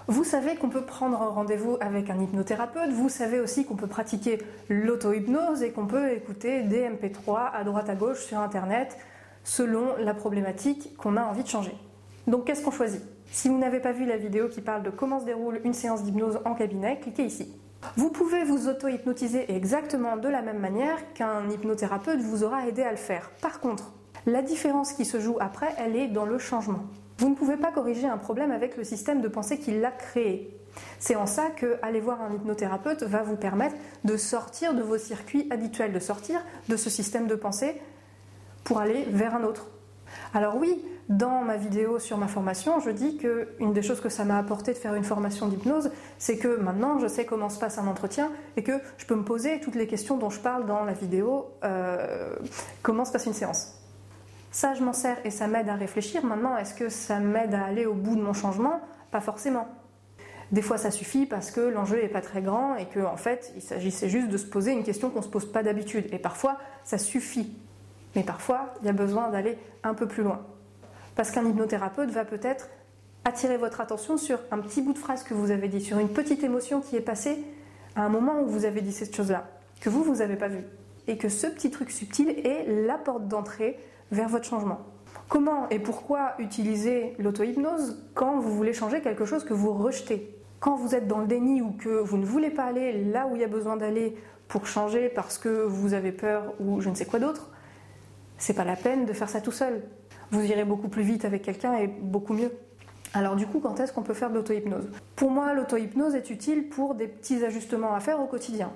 [0.06, 4.38] Vous savez qu'on peut prendre rendez-vous avec un hypnothérapeute, vous savez aussi qu'on peut pratiquer
[4.68, 8.96] l'auto-hypnose et qu'on peut écouter des MP3 à droite à gauche sur Internet
[9.44, 11.74] selon la problématique qu'on a envie de changer.
[12.26, 13.02] Donc qu'est-ce qu'on choisit?
[13.30, 16.02] Si vous n'avez pas vu la vidéo qui parle de comment se déroule une séance
[16.02, 17.52] d'hypnose en cabinet, cliquez ici.
[17.96, 22.90] Vous pouvez vous auto-hypnotiser exactement de la même manière qu'un hypnothérapeute vous aura aidé à
[22.90, 23.30] le faire.
[23.40, 23.92] Par contre,
[24.26, 26.84] la différence qui se joue après, elle est dans le changement.
[27.18, 30.56] Vous ne pouvez pas corriger un problème avec le système de pensée qui l'a créé.
[30.98, 33.74] C'est en ça que aller voir un hypnothérapeute va vous permettre
[34.04, 37.80] de sortir de vos circuits habituels, de sortir de ce système de pensée
[38.64, 39.66] pour aller vers un autre.
[40.34, 44.08] Alors oui, dans ma vidéo sur ma formation, je dis que une des choses que
[44.08, 47.58] ça m'a apporté de faire une formation d'hypnose, c'est que maintenant je sais comment se
[47.58, 50.66] passe un entretien et que je peux me poser toutes les questions dont je parle
[50.66, 52.34] dans la vidéo, euh,
[52.82, 53.78] comment se passe une séance.
[54.52, 56.24] Ça, je m'en sers et ça m'aide à réfléchir.
[56.24, 58.82] Maintenant, est-ce que ça m'aide à aller au bout de mon changement?
[59.10, 59.66] Pas forcément.
[60.52, 63.50] Des fois, ça suffit parce que l'enjeu n'est pas très grand et qu'en en fait,
[63.56, 66.06] il s'agissait juste de se poser une question qu'on ne se pose pas d'habitude.
[66.12, 67.56] Et parfois, ça suffit.
[68.14, 70.40] Mais parfois, il y a besoin d'aller un peu plus loin.
[71.14, 72.68] Parce qu'un hypnothérapeute va peut-être
[73.24, 76.08] attirer votre attention sur un petit bout de phrase que vous avez dit, sur une
[76.08, 77.38] petite émotion qui est passée
[77.94, 79.48] à un moment où vous avez dit cette chose-là,
[79.80, 80.64] que vous, vous n'avez pas vu.
[81.06, 83.78] Et que ce petit truc subtil est la porte d'entrée
[84.10, 84.80] vers votre changement.
[85.28, 90.36] Comment et pourquoi utiliser l'auto-hypnose quand vous voulez changer quelque chose que vous rejetez?
[90.60, 93.34] Quand vous êtes dans le déni ou que vous ne voulez pas aller là où
[93.34, 96.94] il y a besoin d'aller pour changer parce que vous avez peur ou je ne
[96.94, 97.50] sais quoi d'autre,
[98.42, 99.84] c'est pas la peine de faire ça tout seul.
[100.32, 102.50] Vous irez beaucoup plus vite avec quelqu'un et beaucoup mieux.
[103.14, 104.90] Alors du coup, quand est-ce qu'on peut faire de l'auto-hypnose?
[105.14, 108.72] Pour moi, l'auto-hypnose est utile pour des petits ajustements à faire au quotidien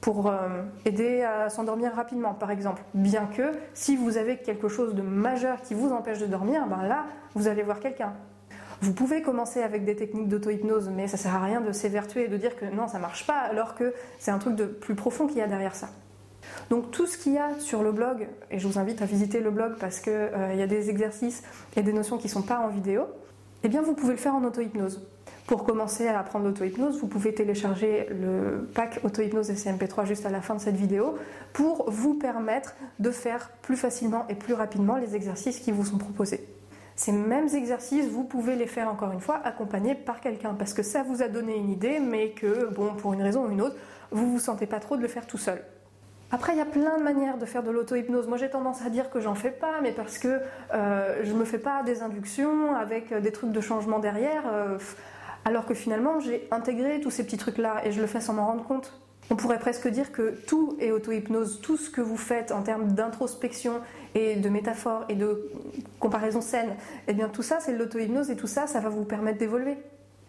[0.00, 2.82] pour euh, aider à s'endormir rapidement, par exemple.
[2.94, 6.84] Bien que si vous avez quelque chose de majeur qui vous empêche de dormir, ben
[6.84, 8.12] là, vous allez voir quelqu'un.
[8.82, 12.28] Vous pouvez commencer avec des techniques d'auto-hypnose, mais ça sert à rien de s'évertuer et
[12.28, 15.26] de dire que non, ça marche pas, alors que c'est un truc de plus profond
[15.26, 15.88] qu'il y a derrière ça.
[16.70, 19.40] Donc tout ce qu'il y a sur le blog, et je vous invite à visiter
[19.40, 21.42] le blog parce qu'il euh, y a des exercices
[21.76, 23.06] et des notions qui ne sont pas en vidéo,
[23.62, 25.06] eh bien vous pouvez le faire en auto-hypnose.
[25.46, 30.30] Pour commencer à apprendre l'auto-hypnose, vous pouvez télécharger le pack auto-hypnose et CMP3 juste à
[30.30, 31.16] la fin de cette vidéo
[31.52, 35.98] pour vous permettre de faire plus facilement et plus rapidement les exercices qui vous sont
[35.98, 36.46] proposés.
[36.94, 40.82] Ces mêmes exercices, vous pouvez les faire encore une fois accompagnés par quelqu'un parce que
[40.82, 43.76] ça vous a donné une idée, mais que, bon, pour une raison ou une autre,
[44.10, 45.62] vous vous sentez pas trop de le faire tout seul.
[46.34, 48.26] Après, il y a plein de manières de faire de l'auto-hypnose.
[48.26, 50.40] Moi, j'ai tendance à dire que j'en fais pas, mais parce que
[50.72, 54.42] euh, je me fais pas des inductions avec des trucs de changement derrière.
[54.50, 54.78] Euh,
[55.44, 58.46] alors que finalement j'ai intégré tous ces petits trucs-là et je le fais sans m'en
[58.46, 58.98] rendre compte.
[59.30, 62.92] On pourrait presque dire que tout est auto-hypnose, tout ce que vous faites en termes
[62.92, 63.80] d'introspection
[64.14, 65.50] et de métaphore et de
[66.00, 66.74] comparaison saine,
[67.08, 69.78] eh bien tout ça c'est de l'auto-hypnose et tout ça, ça va vous permettre d'évoluer.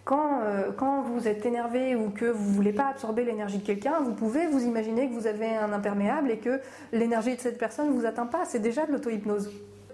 [0.05, 3.65] Quand, euh, quand, vous êtes énervé ou que vous ne voulez pas absorber l'énergie de
[3.65, 6.59] quelqu'un, vous pouvez vous imaginer que vous avez un imperméable et que
[6.91, 8.43] l'énergie de cette personne ne vous atteint pas.
[8.45, 9.49] C'est déjà de l'auto-hypnose.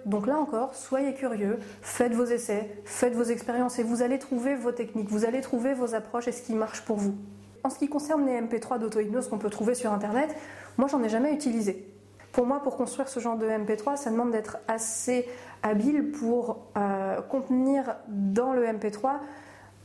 [0.05, 4.55] Donc là encore, soyez curieux, faites vos essais, faites vos expériences et vous allez trouver
[4.55, 7.15] vos techniques, vous allez trouver vos approches et ce qui marche pour vous.
[7.63, 10.33] En ce qui concerne les MP3 d'auto-hypnose qu'on peut trouver sur Internet,
[10.77, 11.85] moi j'en ai jamais utilisé.
[12.31, 15.27] Pour moi, pour construire ce genre de MP3, ça demande d'être assez
[15.61, 19.19] habile pour euh, contenir dans le MP3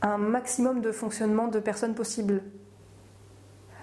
[0.01, 2.43] un maximum de fonctionnement de personnes possibles.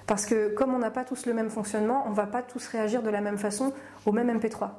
[0.06, 2.66] Parce que comme on n'a pas tous le même fonctionnement, on ne va pas tous
[2.66, 3.72] réagir de la même façon
[4.04, 4.70] au même MP3.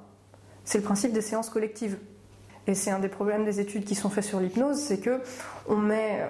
[0.63, 1.97] C'est le principe des séances collectives.
[2.65, 5.19] Et c'est un des problèmes des études qui sont faites sur l'hypnose, c'est que
[5.67, 6.25] on met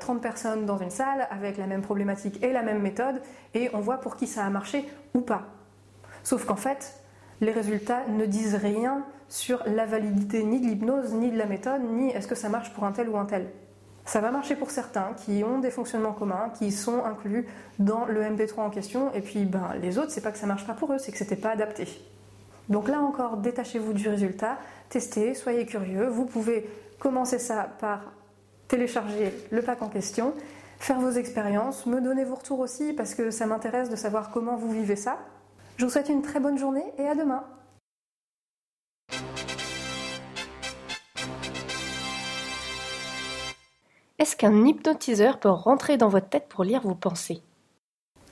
[0.00, 3.22] 30 euh, personnes dans une salle avec la même problématique et la même méthode,
[3.54, 5.46] et on voit pour qui ça a marché ou pas.
[6.24, 7.00] Sauf qu'en fait,
[7.40, 11.82] les résultats ne disent rien sur la validité ni de l'hypnose, ni de la méthode,
[11.82, 13.46] ni est-ce que ça marche pour un tel ou un tel.
[14.08, 17.46] Ça va marcher pour certains qui ont des fonctionnements communs, qui sont inclus
[17.78, 20.66] dans le MP3 en question, et puis ben, les autres, c'est pas que ça marche
[20.66, 21.86] pas pour eux, c'est que c'était pas adapté.
[22.70, 24.56] Donc là encore, détachez-vous du résultat,
[24.88, 26.06] testez, soyez curieux.
[26.06, 26.66] Vous pouvez
[26.98, 28.00] commencer ça par
[28.66, 30.32] télécharger le pack en question,
[30.78, 34.56] faire vos expériences, me donner vos retours aussi parce que ça m'intéresse de savoir comment
[34.56, 35.18] vous vivez ça.
[35.76, 37.44] Je vous souhaite une très bonne journée et à demain.
[44.18, 47.40] Est-ce qu'un hypnotiseur peut rentrer dans votre tête pour lire vos pensées?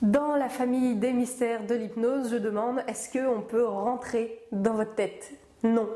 [0.01, 4.95] Dans la famille des mystères de l'hypnose, je demande est-ce qu'on peut rentrer dans votre
[4.95, 5.31] tête?
[5.63, 5.87] Non.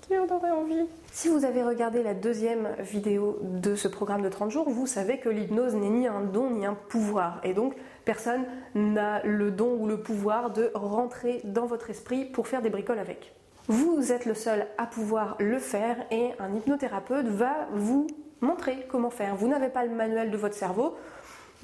[0.00, 0.86] Qui en aurait envie?
[1.12, 5.18] Si vous avez regardé la deuxième vidéo de ce programme de 30 jours, vous savez
[5.20, 7.40] que l'hypnose n'est ni un don ni un pouvoir.
[7.44, 12.48] Et donc, personne n'a le don ou le pouvoir de rentrer dans votre esprit pour
[12.48, 13.32] faire des bricoles avec.
[13.68, 18.06] Vous êtes le seul à pouvoir le faire et un hypnothérapeute va vous
[18.40, 19.34] montrer comment faire.
[19.34, 20.96] Vous n'avez pas le manuel de votre cerveau,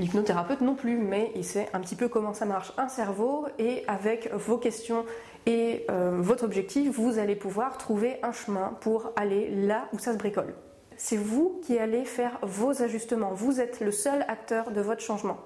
[0.01, 3.85] l'hypnothérapeute non plus, mais il sait un petit peu comment ça marche un cerveau et
[3.87, 5.05] avec vos questions
[5.47, 10.13] et euh, votre objectif, vous allez pouvoir trouver un chemin pour aller là où ça
[10.13, 10.55] se bricole.
[10.97, 13.33] C'est vous qui allez faire vos ajustements.
[13.33, 15.39] Vous êtes le seul acteur de votre changement.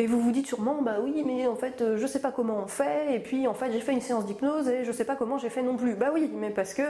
[0.00, 2.62] Et vous vous dites sûrement, bah oui, mais en fait, euh, je sais pas comment
[2.62, 5.16] on fait, et puis en fait, j'ai fait une séance d'hypnose et je sais pas
[5.16, 5.94] comment j'ai fait non plus.
[5.94, 6.82] Bah oui, mais parce que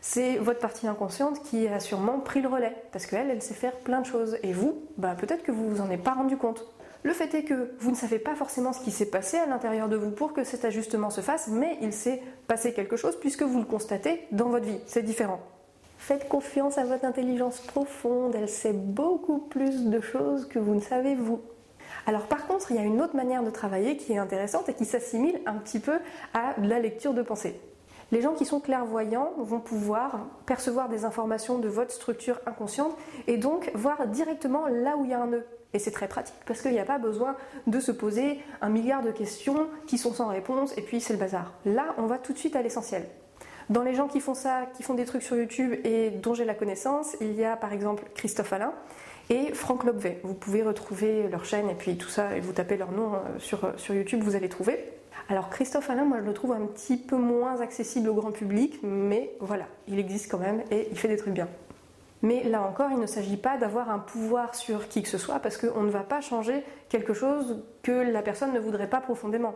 [0.00, 3.72] c'est votre partie inconsciente qui a sûrement pris le relais, parce qu'elle, elle sait faire
[3.72, 4.38] plein de choses.
[4.44, 6.64] Et vous, bah peut-être que vous vous en êtes pas rendu compte.
[7.02, 9.88] Le fait est que vous ne savez pas forcément ce qui s'est passé à l'intérieur
[9.88, 13.42] de vous pour que cet ajustement se fasse, mais il s'est passé quelque chose puisque
[13.42, 14.78] vous le constatez dans votre vie.
[14.86, 15.40] C'est différent.
[15.98, 20.80] Faites confiance à votre intelligence profonde, elle sait beaucoup plus de choses que vous ne
[20.80, 21.40] savez vous.
[22.06, 24.74] Alors par contre, il y a une autre manière de travailler qui est intéressante et
[24.74, 25.98] qui s'assimile un petit peu
[26.34, 27.60] à la lecture de pensée.
[28.10, 32.94] Les gens qui sont clairvoyants vont pouvoir percevoir des informations de votre structure inconsciente
[33.26, 35.46] et donc voir directement là où il y a un nœud.
[35.72, 37.36] Et c'est très pratique parce qu'il n'y a pas besoin
[37.66, 41.18] de se poser un milliard de questions qui sont sans réponse et puis c'est le
[41.18, 41.54] bazar.
[41.64, 43.06] Là, on va tout de suite à l'essentiel.
[43.70, 46.44] Dans les gens qui font ça, qui font des trucs sur YouTube et dont j'ai
[46.44, 48.74] la connaissance, il y a par exemple Christophe Alain
[49.32, 50.20] et Franck Lobvet.
[50.24, 53.64] Vous pouvez retrouver leur chaîne et puis tout ça, et vous tapez leur nom sur,
[53.64, 54.78] euh, sur YouTube, vous allez trouver.
[55.30, 58.78] Alors Christophe Alain, moi je le trouve un petit peu moins accessible au grand public,
[58.82, 61.48] mais voilà, il existe quand même et il fait des trucs bien.
[62.20, 65.38] Mais là encore, il ne s'agit pas d'avoir un pouvoir sur qui que ce soit
[65.38, 69.54] parce qu'on ne va pas changer quelque chose que la personne ne voudrait pas profondément.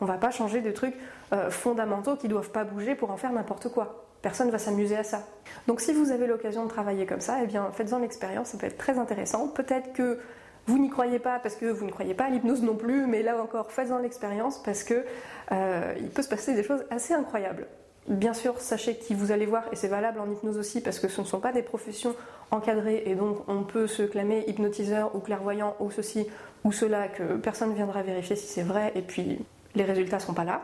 [0.00, 0.94] On ne va pas changer de trucs
[1.32, 4.05] euh, fondamentaux qui ne doivent pas bouger pour en faire n'importe quoi.
[4.22, 5.22] Personne ne va s'amuser à ça.
[5.66, 8.66] Donc si vous avez l'occasion de travailler comme ça, eh bien faites-en l'expérience, ça peut
[8.66, 9.48] être très intéressant.
[9.48, 10.18] Peut-être que
[10.66, 13.22] vous n'y croyez pas parce que vous ne croyez pas à l'hypnose non plus, mais
[13.22, 15.04] là encore, faites-en l'expérience parce que
[15.52, 17.68] euh, il peut se passer des choses assez incroyables.
[18.08, 21.08] Bien sûr, sachez qui vous allez voir, et c'est valable en hypnose aussi, parce que
[21.08, 22.14] ce ne sont pas des professions
[22.52, 26.28] encadrées, et donc on peut se clamer hypnotiseur ou clairvoyant ou ceci
[26.62, 29.44] ou cela, que personne ne viendra vérifier si c'est vrai, et puis
[29.74, 30.62] les résultats ne sont pas là.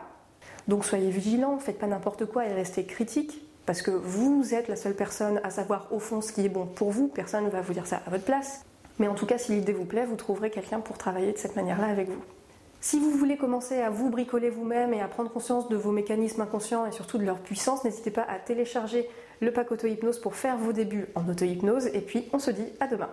[0.68, 4.76] Donc soyez vigilants, faites pas n'importe quoi et restez critique, parce que vous êtes la
[4.76, 7.60] seule personne à savoir au fond ce qui est bon pour vous, personne ne va
[7.60, 8.64] vous dire ça à votre place.
[8.98, 11.56] Mais en tout cas, si l'idée vous plaît, vous trouverez quelqu'un pour travailler de cette
[11.56, 12.22] manière-là avec vous.
[12.80, 16.40] Si vous voulez commencer à vous bricoler vous-même et à prendre conscience de vos mécanismes
[16.40, 19.08] inconscients et surtout de leur puissance, n'hésitez pas à télécharger
[19.40, 21.86] le pack auto-hypnose pour faire vos débuts en auto-hypnose.
[21.94, 23.08] Et puis, on se dit à demain.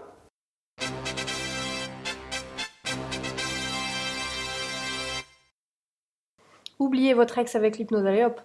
[6.80, 8.39] Oubliez votre ex avec l'hypnose, allez hop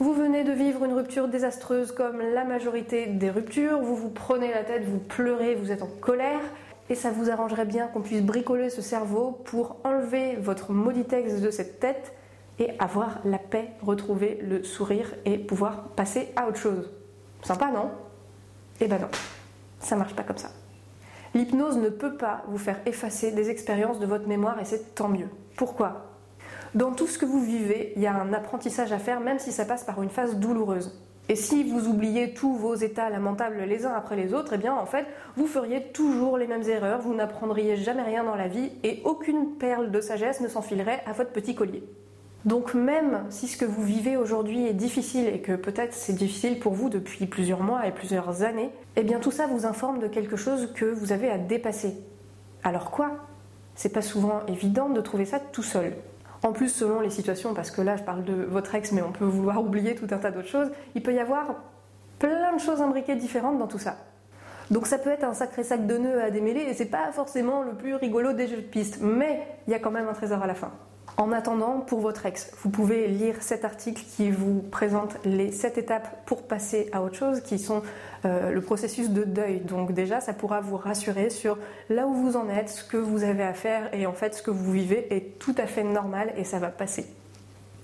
[0.00, 4.50] Vous venez de vivre une rupture désastreuse comme la majorité des ruptures, vous vous prenez
[4.50, 6.40] la tête, vous pleurez, vous êtes en colère,
[6.88, 11.40] et ça vous arrangerait bien qu'on puisse bricoler ce cerveau pour enlever votre maudit texte
[11.40, 12.14] de cette tête
[12.58, 16.90] et avoir la paix, retrouver le sourire et pouvoir passer à autre chose.
[17.44, 17.92] Sympa, non?
[18.80, 19.08] Eh ben non,
[19.78, 20.50] ça marche pas comme ça.
[21.32, 25.08] L'hypnose ne peut pas vous faire effacer des expériences de votre mémoire et c'est tant
[25.08, 25.28] mieux.
[25.56, 26.09] Pourquoi?
[26.74, 29.50] Dans tout ce que vous vivez, il y a un apprentissage à faire même si
[29.50, 31.02] ça passe par une phase douloureuse.
[31.28, 34.74] Et si vous oubliez tous vos états lamentables les uns après les autres, eh bien
[34.74, 35.06] en fait,
[35.36, 39.56] vous feriez toujours les mêmes erreurs, vous n'apprendriez jamais rien dans la vie et aucune
[39.56, 41.82] perle de sagesse ne s'enfilerait à votre petit collier.
[42.44, 46.60] Donc même si ce que vous vivez aujourd'hui est difficile et que peut-être c'est difficile
[46.60, 50.06] pour vous depuis plusieurs mois et plusieurs années, eh bien tout ça vous informe de
[50.06, 51.96] quelque chose que vous avez à dépasser.
[52.62, 53.10] Alors quoi?
[53.74, 55.94] C'est pas souvent évident de trouver ça tout seul.
[56.42, 59.12] En plus, selon les situations, parce que là je parle de votre ex, mais on
[59.12, 61.56] peut vouloir oublier tout un tas d'autres choses, il peut y avoir
[62.18, 63.96] plein de choses imbriquées différentes dans tout ça.
[64.70, 67.62] Donc ça peut être un sacré sac de nœuds à démêler et c'est pas forcément
[67.62, 70.42] le plus rigolo des jeux de piste, mais il y a quand même un trésor
[70.42, 70.70] à la fin.
[71.20, 75.76] En attendant, pour votre ex, vous pouvez lire cet article qui vous présente les 7
[75.76, 77.82] étapes pour passer à autre chose, qui sont
[78.24, 79.60] euh, le processus de deuil.
[79.60, 81.58] Donc déjà, ça pourra vous rassurer sur
[81.90, 84.42] là où vous en êtes, ce que vous avez à faire, et en fait, ce
[84.42, 87.04] que vous vivez est tout à fait normal et ça va passer.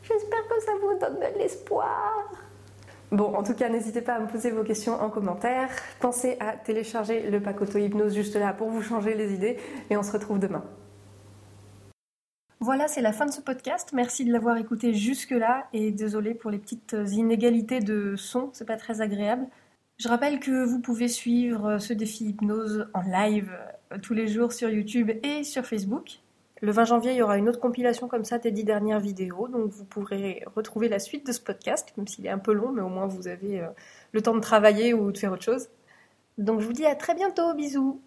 [0.03, 2.33] J'espère que ça vous donne de l'espoir.
[3.13, 5.69] Bon, en tout cas, n'hésitez pas à me poser vos questions en commentaire.
[6.01, 9.59] Pensez à télécharger le pack auto-hypnose juste là pour vous changer les idées
[9.91, 10.65] et on se retrouve demain.
[12.61, 13.93] Voilà, c'est la fin de ce podcast.
[13.93, 18.77] Merci de l'avoir écouté jusque-là et désolé pour les petites inégalités de son, c'est pas
[18.77, 19.47] très agréable.
[19.99, 23.51] Je rappelle que vous pouvez suivre ce défi hypnose en live
[23.93, 26.21] euh, tous les jours sur YouTube et sur Facebook.
[26.63, 29.49] Le 20 janvier, il y aura une autre compilation comme ça des dix dernières vidéos,
[29.49, 32.73] donc vous pourrez retrouver la suite de ce podcast, même s'il est un peu long,
[32.73, 33.69] mais au moins vous avez euh,
[34.13, 35.69] le temps de travailler ou de faire autre chose.
[36.39, 38.01] Donc je vous dis à très bientôt, bisous